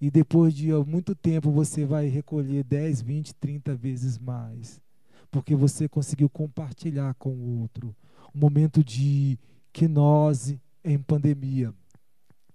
[0.00, 4.80] e depois de muito tempo você vai recolher 10, 20, 30 vezes mais.
[5.32, 7.96] Porque você conseguiu compartilhar com o outro.
[8.32, 9.36] Um momento de
[9.72, 11.74] quinose em pandemia.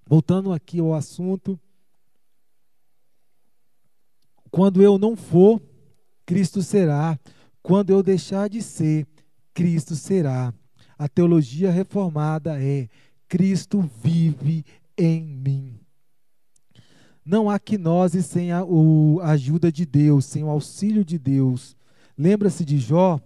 [0.05, 1.59] Voltando aqui ao assunto,
[4.51, 5.61] quando eu não for,
[6.25, 7.19] Cristo será.
[7.61, 9.05] Quando eu deixar de ser,
[9.53, 10.53] Cristo será.
[10.97, 12.87] A teologia reformada é:
[13.27, 14.63] Cristo vive
[14.97, 15.79] em mim.
[17.25, 18.59] Não há quinose sem a,
[19.21, 21.76] a ajuda de Deus, sem o auxílio de Deus.
[22.17, 23.19] Lembra-se de Jó?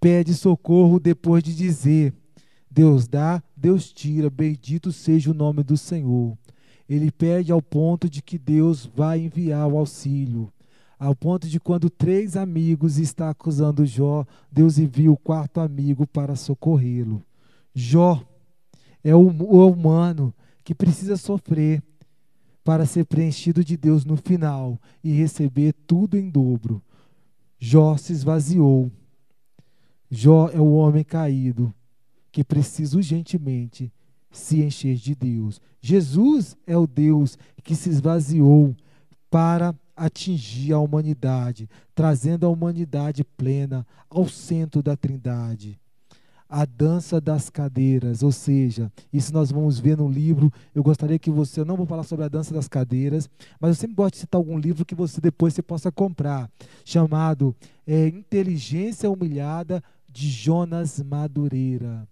[0.00, 2.14] Pede socorro depois de dizer:
[2.70, 6.36] Deus dá, Deus tira, bendito seja o nome do Senhor
[6.88, 10.52] ele pede ao ponto de que Deus vai enviar o auxílio.
[10.98, 16.36] Ao ponto de quando três amigos estão acusando Jó, Deus envia o quarto amigo para
[16.36, 17.22] socorrê-lo.
[17.74, 18.22] Jó
[19.04, 20.34] é o, humano
[20.64, 21.82] que precisa sofrer
[22.64, 26.82] para ser preenchido de Deus no final e receber tudo em dobro.
[27.58, 28.90] Jó se esvaziou.
[30.10, 31.74] Jó é o homem caído
[32.30, 33.92] que precisa urgentemente
[34.30, 35.60] se encher de Deus.
[35.80, 38.76] Jesus é o Deus que se esvaziou
[39.30, 45.80] para atingir a humanidade, trazendo a humanidade plena ao centro da Trindade.
[46.48, 50.52] A dança das cadeiras, ou seja, isso nós vamos ver no livro.
[50.74, 53.28] Eu gostaria que você, eu não vou falar sobre a dança das cadeiras,
[53.60, 56.48] mas eu sempre gosto de citar algum livro que você depois você possa comprar,
[56.84, 57.54] chamado
[57.86, 62.06] é, Inteligência Humilhada de Jonas Madureira.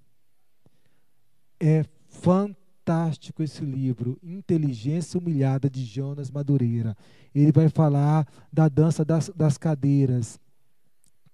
[1.61, 6.97] É fantástico esse livro, Inteligência Humilhada, de Jonas Madureira.
[7.35, 10.39] Ele vai falar da dança das, das cadeiras,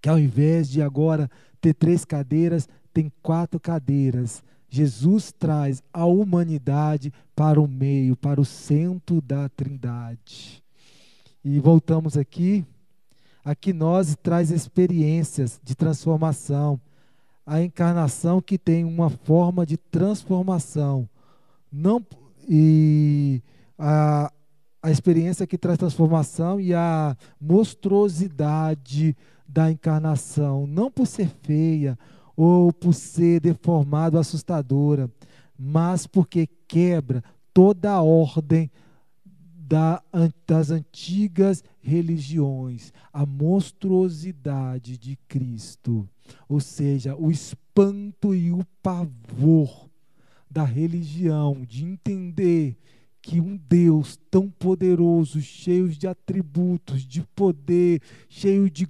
[0.00, 1.30] que ao invés de agora
[1.60, 4.42] ter três cadeiras, tem quatro cadeiras.
[4.68, 10.62] Jesus traz a humanidade para o meio, para o centro da Trindade.
[11.44, 12.64] E voltamos aqui.
[13.44, 16.80] Aqui nós traz experiências de transformação
[17.50, 21.08] a encarnação que tem uma forma de transformação.
[21.72, 22.00] Não,
[22.48, 23.42] e
[23.76, 24.30] a,
[24.80, 29.16] a experiência que traz transformação e a monstruosidade
[29.48, 31.98] da encarnação, não por ser feia
[32.42, 35.10] ou por ser deformada, assustadora,
[35.58, 37.22] mas porque quebra
[37.52, 38.70] toda a ordem
[39.22, 40.02] da,
[40.46, 46.08] das antigas religiões, a monstruosidade de Cristo,
[46.48, 49.90] ou seja, o espanto e o pavor
[50.50, 52.74] da religião, de entender
[53.22, 58.88] que um Deus tão poderoso, cheio de atributos, de poder, cheio de,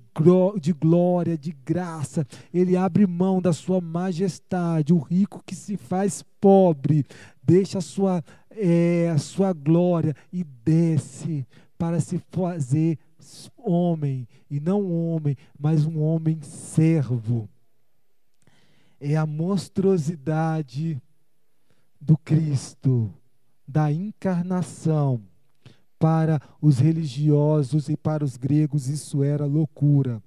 [0.61, 6.25] de glória, de graça, ele abre mão da sua majestade, o rico que se faz
[6.41, 7.05] pobre,
[7.43, 12.99] deixa a sua, é, a sua glória e desce para se fazer
[13.57, 17.49] homem, e não homem, mas um homem servo.
[19.01, 21.01] É a monstruosidade
[22.01, 23.13] do Cristo,
[23.71, 25.23] da encarnação.
[25.99, 30.23] Para os religiosos e para os gregos, isso era loucura.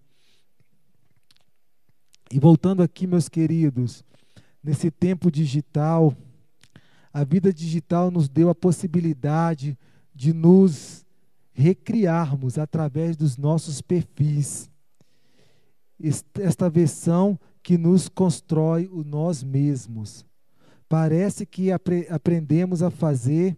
[2.32, 4.04] E voltando aqui, meus queridos,
[4.64, 6.16] nesse tempo digital,
[7.12, 9.78] a vida digital nos deu a possibilidade
[10.14, 11.04] de nos
[11.52, 14.70] recriarmos através dos nossos perfis.
[16.40, 20.24] Esta versão que nos constrói o nós mesmos.
[20.94, 23.58] Parece que apre aprendemos a fazer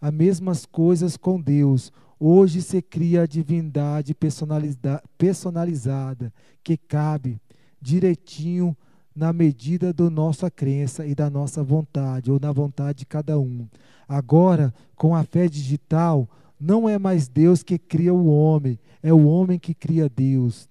[0.00, 1.92] as mesmas coisas com Deus.
[2.20, 6.32] Hoje se cria a divindade personaliza personalizada
[6.62, 7.40] que cabe
[7.82, 8.76] direitinho
[9.12, 13.66] na medida da nossa crença e da nossa vontade, ou na vontade de cada um.
[14.06, 16.30] Agora, com a fé digital,
[16.60, 20.68] não é mais Deus que cria o homem, é o homem que cria Deus.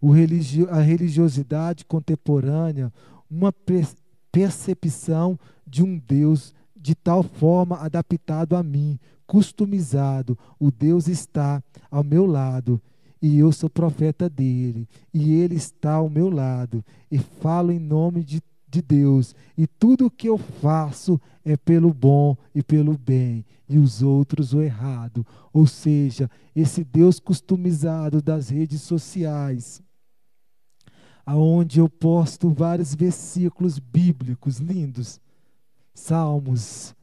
[0.00, 2.92] Religio a religiosidade contemporânea,
[3.28, 3.52] uma
[4.38, 5.36] percepção
[5.66, 10.38] de um Deus de tal forma adaptado a mim, customizado.
[10.60, 11.60] O Deus está
[11.90, 12.80] ao meu lado
[13.20, 18.22] e eu sou profeta dele, e ele está ao meu lado, e falo em nome
[18.22, 23.44] de, de Deus, e tudo o que eu faço é pelo bom e pelo bem,
[23.68, 25.26] e os outros o errado.
[25.52, 29.82] Ou seja, esse Deus customizado das redes sociais,
[31.28, 35.20] aonde eu posto vários versículos bíblicos lindos,
[35.92, 36.96] salmos,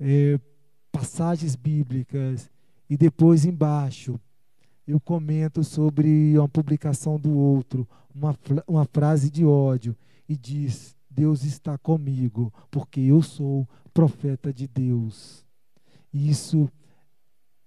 [0.00, 0.40] é,
[0.90, 2.50] passagens bíblicas,
[2.88, 4.18] e depois embaixo
[4.86, 8.34] eu comento sobre uma publicação do outro, uma,
[8.66, 9.94] uma frase de ódio,
[10.26, 15.44] e diz: Deus está comigo, porque eu sou profeta de Deus.
[16.10, 16.70] Isso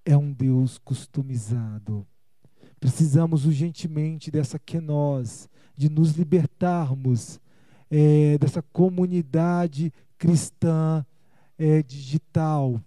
[0.04, 2.08] é um Deus customizado.
[2.80, 7.40] Precisamos urgentemente dessa nós de nos libertarmos
[7.90, 11.06] é, dessa comunidade cristã
[11.58, 12.82] é, digital.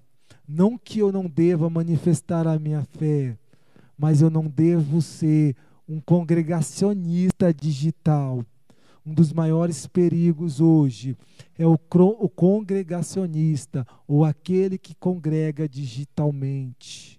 [0.46, 3.36] Não que eu não deva manifestar a minha fé,
[3.96, 5.54] mas eu não devo ser
[5.88, 8.44] um congregacionista digital.
[9.04, 11.16] Um dos maiores perigos hoje
[11.58, 17.17] é o, o congregacionista, ou aquele que congrega digitalmente.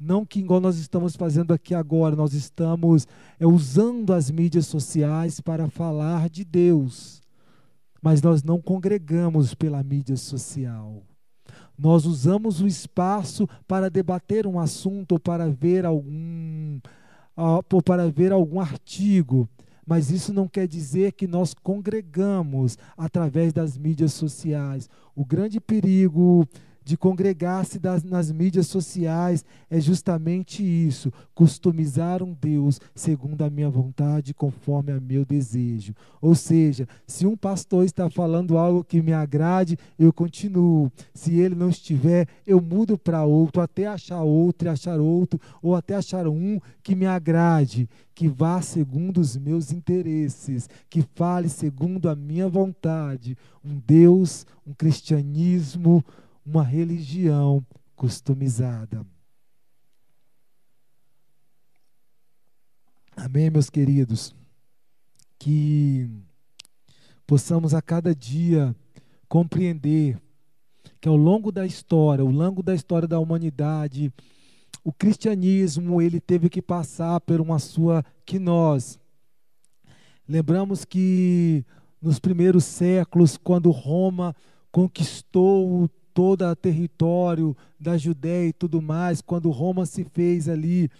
[0.00, 3.06] Não que igual nós estamos fazendo aqui agora, nós estamos
[3.38, 7.20] é, usando as mídias sociais para falar de Deus,
[8.00, 11.02] mas nós não congregamos pela mídia social.
[11.76, 16.80] Nós usamos o espaço para debater um assunto ou para ver algum,
[17.36, 19.46] ou para ver algum artigo,
[19.86, 24.88] mas isso não quer dizer que nós congregamos através das mídias sociais.
[25.14, 26.48] O grande perigo
[26.90, 34.34] de congregar-se nas mídias sociais é justamente isso: customizar um Deus segundo a minha vontade,
[34.34, 35.94] conforme a meu desejo.
[36.20, 40.90] Ou seja, se um pastor está falando algo que me agrade, eu continuo.
[41.14, 45.76] Se ele não estiver, eu mudo para outro, até achar outro e achar outro, ou
[45.76, 52.08] até achar um que me agrade, que vá segundo os meus interesses, que fale segundo
[52.08, 53.36] a minha vontade.
[53.64, 56.04] Um Deus, um cristianismo
[56.44, 57.64] uma religião
[57.94, 59.06] customizada.
[63.16, 64.34] Amém, meus queridos?
[65.38, 66.08] Que
[67.26, 68.74] possamos a cada dia
[69.28, 70.20] compreender
[71.00, 74.12] que ao longo da história, ao longo da história da humanidade,
[74.82, 78.98] o cristianismo ele teve que passar por uma sua quinose.
[80.28, 81.64] Lembramos que
[82.00, 84.34] nos primeiros séculos, quando Roma
[84.72, 90.90] conquistou todo o território da Judéia e tudo mais, quando Roma se fez ali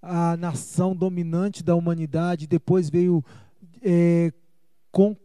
[0.00, 3.24] a nação dominante da humanidade, depois veio,
[3.82, 4.32] é,
[4.92, 5.16] com,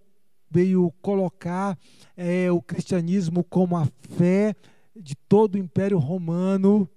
[0.50, 1.78] veio colocar
[2.18, 4.56] é, o cristianismo como a fé
[4.96, 6.90] de todo o Império Romano,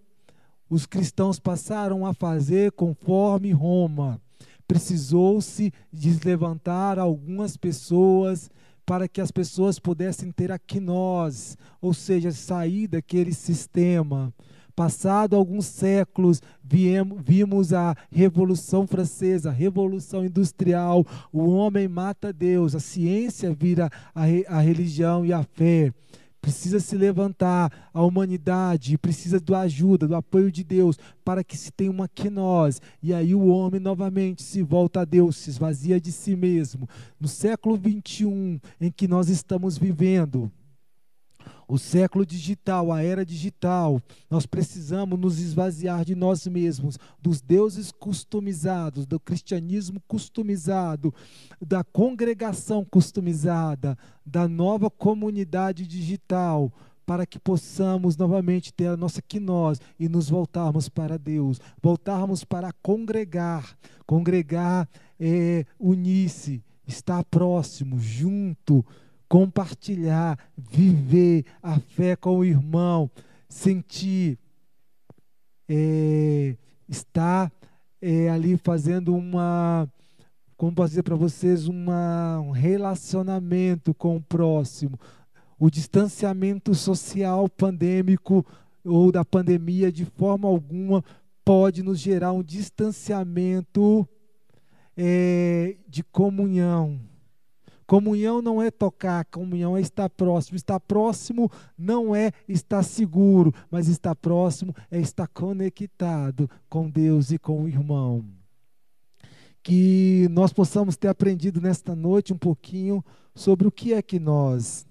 [0.68, 4.20] os cristãos passaram a fazer conforme Roma.
[4.66, 8.51] Precisou-se deslevantar algumas pessoas
[8.85, 14.32] para que as pessoas pudessem ter a quinose, ou seja, sair daquele sistema.
[14.76, 22.80] Passado alguns séculos, vimos a Revolução Francesa, a Revolução Industrial, o homem mata Deus, a
[22.80, 25.93] ciência vira a, a religião e a fé
[26.45, 31.72] precisa se levantar, a humanidade precisa da ajuda, do apoio de Deus, para que se
[31.72, 32.80] tenha uma quinose.
[33.03, 36.86] E aí o homem novamente se volta a Deus, se esvazia de si mesmo.
[37.18, 40.53] No século 21 em que nós estamos vivendo,
[41.66, 47.90] o século digital, a era digital, nós precisamos nos esvaziar de nós mesmos, dos deuses
[47.90, 51.14] customizados, do cristianismo customizado,
[51.61, 56.72] da congregação customizada, da nova comunidade digital,
[57.07, 62.72] para que possamos novamente ter a nossa quinós e nos voltarmos para Deus, voltarmos para
[62.82, 63.76] congregar,
[64.07, 64.88] congregar
[65.18, 68.84] é unir-se, estar próximo, junto,
[69.29, 73.11] compartilhar, viver a fé com o irmão,
[73.49, 74.39] sentir,
[75.68, 76.57] é,
[76.89, 77.53] estar
[78.01, 79.89] é, ali fazendo uma,
[80.57, 84.99] como posso dizer para vocês, uma, um relacionamento com o próximo.
[85.59, 88.45] O distanciamento social pandêmico
[88.85, 91.03] ou da pandemia, de forma alguma,
[91.45, 94.07] pode nos gerar um distanciamento
[94.97, 97.01] é, de comunhão
[97.87, 100.57] Comunhão não é tocar, comunhão é estar próximo.
[100.57, 107.39] Estar próximo não é estar seguro, mas estar próximo é estar conectado com Deus e
[107.39, 108.24] com o irmão.
[109.62, 113.05] Que nós possamos ter aprendido nesta noite um pouquinho
[113.35, 114.87] sobre o que é que nós.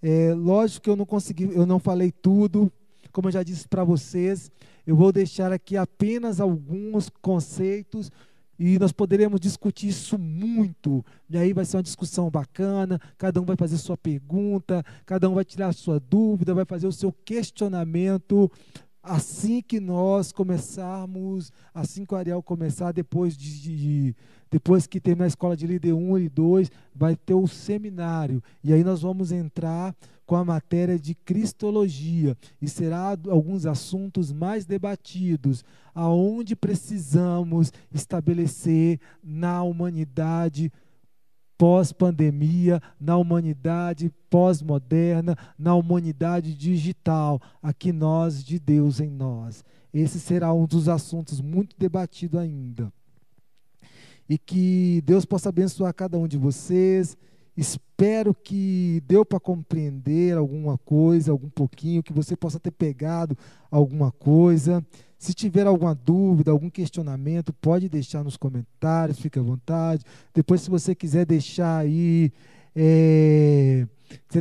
[0.00, 2.72] É, lógico que eu não consegui, eu não falei tudo,
[3.12, 4.50] como eu já disse para vocês,
[4.86, 8.10] eu vou deixar aqui apenas alguns conceitos
[8.64, 11.04] e nós poderemos discutir isso muito.
[11.28, 15.34] E aí vai ser uma discussão bacana, cada um vai fazer sua pergunta, cada um
[15.34, 18.48] vai tirar sua dúvida, vai fazer o seu questionamento.
[19.02, 24.16] Assim que nós começarmos, assim que o Ariel começar, depois de, de
[24.48, 28.40] depois que terminar a escola de líder 1 e 2, vai ter o seminário.
[28.62, 29.92] E aí nós vamos entrar
[30.32, 35.62] com a matéria de cristologia e será alguns assuntos mais debatidos,
[35.94, 40.72] aonde precisamos estabelecer na humanidade
[41.58, 49.62] pós-pandemia, na humanidade pós-moderna, na humanidade digital, aqui nós de Deus em nós.
[49.92, 52.90] Esse será um dos assuntos muito debatido ainda.
[54.26, 57.18] E que Deus possa abençoar cada um de vocês
[57.56, 63.36] Espero que deu para compreender alguma coisa, algum pouquinho, que você possa ter pegado
[63.70, 64.84] alguma coisa.
[65.18, 70.02] Se tiver alguma dúvida, algum questionamento, pode deixar nos comentários, fique à vontade.
[70.34, 72.32] Depois, se você quiser deixar aí,
[72.74, 73.86] é,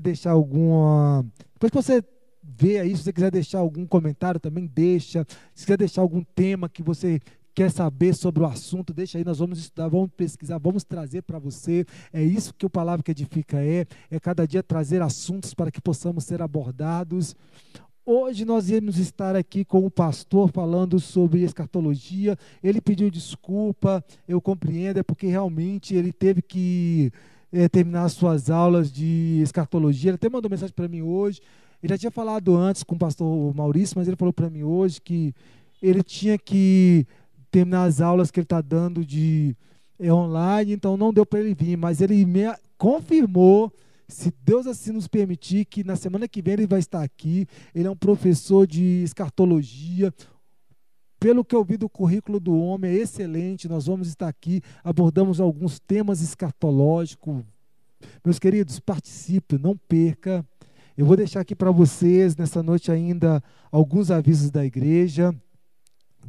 [0.01, 1.26] deixar alguma.
[1.53, 2.03] Depois que você
[2.41, 5.26] vê aí, se você quiser deixar algum comentário, também deixa.
[5.53, 7.20] Se quiser deixar algum tema que você
[7.54, 11.39] quer saber sobre o assunto, deixa aí, nós vamos estudar, vamos pesquisar, vamos trazer para
[11.39, 11.86] você.
[12.12, 15.82] É isso que o Palavra que Edifica é, é cada dia trazer assuntos para que
[15.82, 17.36] possamos ser abordados.
[18.06, 22.38] Hoje nós íamos estar aqui com o pastor falando sobre escatologia.
[22.64, 27.12] Ele pediu desculpa, eu compreendo, é porque realmente ele teve que
[27.52, 30.10] é, terminar suas aulas de escatologia.
[30.10, 31.41] Ele até mandou mensagem para mim hoje.
[31.84, 35.02] Ele já tinha falado antes com o pastor Maurício, mas ele falou para mim hoje
[35.02, 35.34] que
[35.82, 37.06] ele tinha que
[37.52, 39.56] terminar as aulas que ele está dando de
[39.99, 42.45] é, online, então não deu para ele vir, mas ele me
[42.78, 43.72] confirmou,
[44.08, 47.47] se Deus assim nos permitir, que na semana que vem ele vai estar aqui.
[47.74, 50.14] Ele é um professor de escartologia.
[51.20, 53.70] Pelo que eu vi do currículo do homem, é excelente.
[53.70, 57.43] Nós vamos estar aqui, abordamos alguns temas escartológicos.
[58.26, 60.43] Meus queridos, participe, não perca.
[60.97, 63.41] Eu vou deixar aqui para vocês, nessa noite ainda,
[63.72, 65.34] alguns avisos da igreja.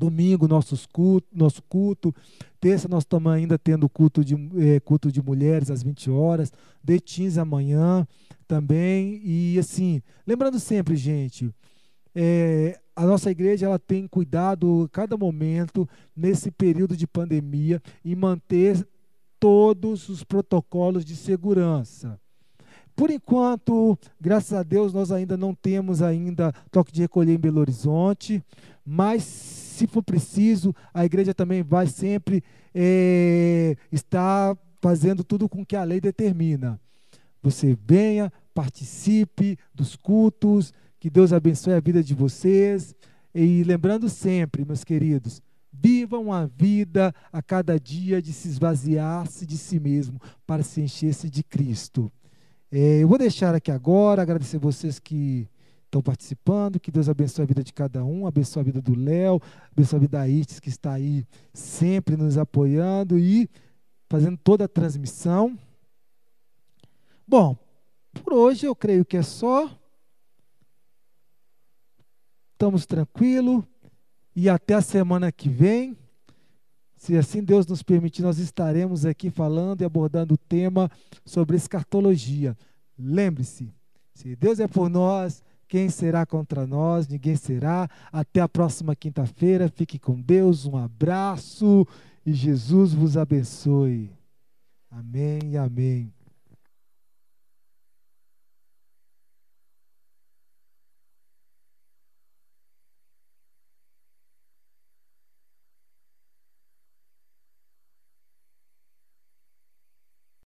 [0.02, 2.12] Domingo, nossos culto, nosso culto.
[2.60, 6.52] Terça, nós estamos ainda tendo culto de, é, culto de mulheres às 20 horas.
[6.82, 8.04] De teens amanhã
[8.48, 9.20] também.
[9.24, 11.54] E assim, lembrando sempre, gente,
[12.12, 18.84] é, a nossa igreja ela tem cuidado cada momento nesse período de pandemia em manter
[19.38, 22.20] todos os protocolos de segurança.
[22.94, 27.60] Por enquanto, graças a Deus, nós ainda não temos ainda toque de recolher em Belo
[27.60, 28.42] Horizonte,
[28.84, 32.42] mas se for preciso, a igreja também vai sempre
[32.74, 36.78] é, estar fazendo tudo com que a lei determina.
[37.42, 42.94] Você venha, participe dos cultos, que Deus abençoe a vida de vocês.
[43.34, 49.56] E lembrando sempre, meus queridos, vivam a vida a cada dia de se esvaziar-se de
[49.56, 52.12] si mesmo para se encher-se de Cristo.
[52.74, 55.46] É, eu vou deixar aqui agora, agradecer vocês que
[55.84, 59.42] estão participando, que Deus abençoe a vida de cada um, abençoe a vida do Léo,
[59.70, 63.46] abençoe a vida da Itis, que está aí sempre nos apoiando e
[64.08, 65.58] fazendo toda a transmissão.
[67.28, 67.54] Bom,
[68.14, 69.70] por hoje eu creio que é só.
[72.54, 73.64] Estamos tranquilos
[74.34, 75.94] e até a semana que vem.
[77.02, 80.88] Se assim Deus nos permitir, nós estaremos aqui falando e abordando o tema
[81.24, 82.56] sobre escartologia.
[82.96, 83.74] Lembre-se,
[84.14, 87.08] se Deus é por nós, quem será contra nós?
[87.08, 87.90] Ninguém será.
[88.12, 89.68] Até a próxima quinta-feira.
[89.68, 90.64] Fique com Deus.
[90.64, 91.84] Um abraço
[92.24, 94.08] e Jesus vos abençoe.
[94.88, 96.12] Amém e amém.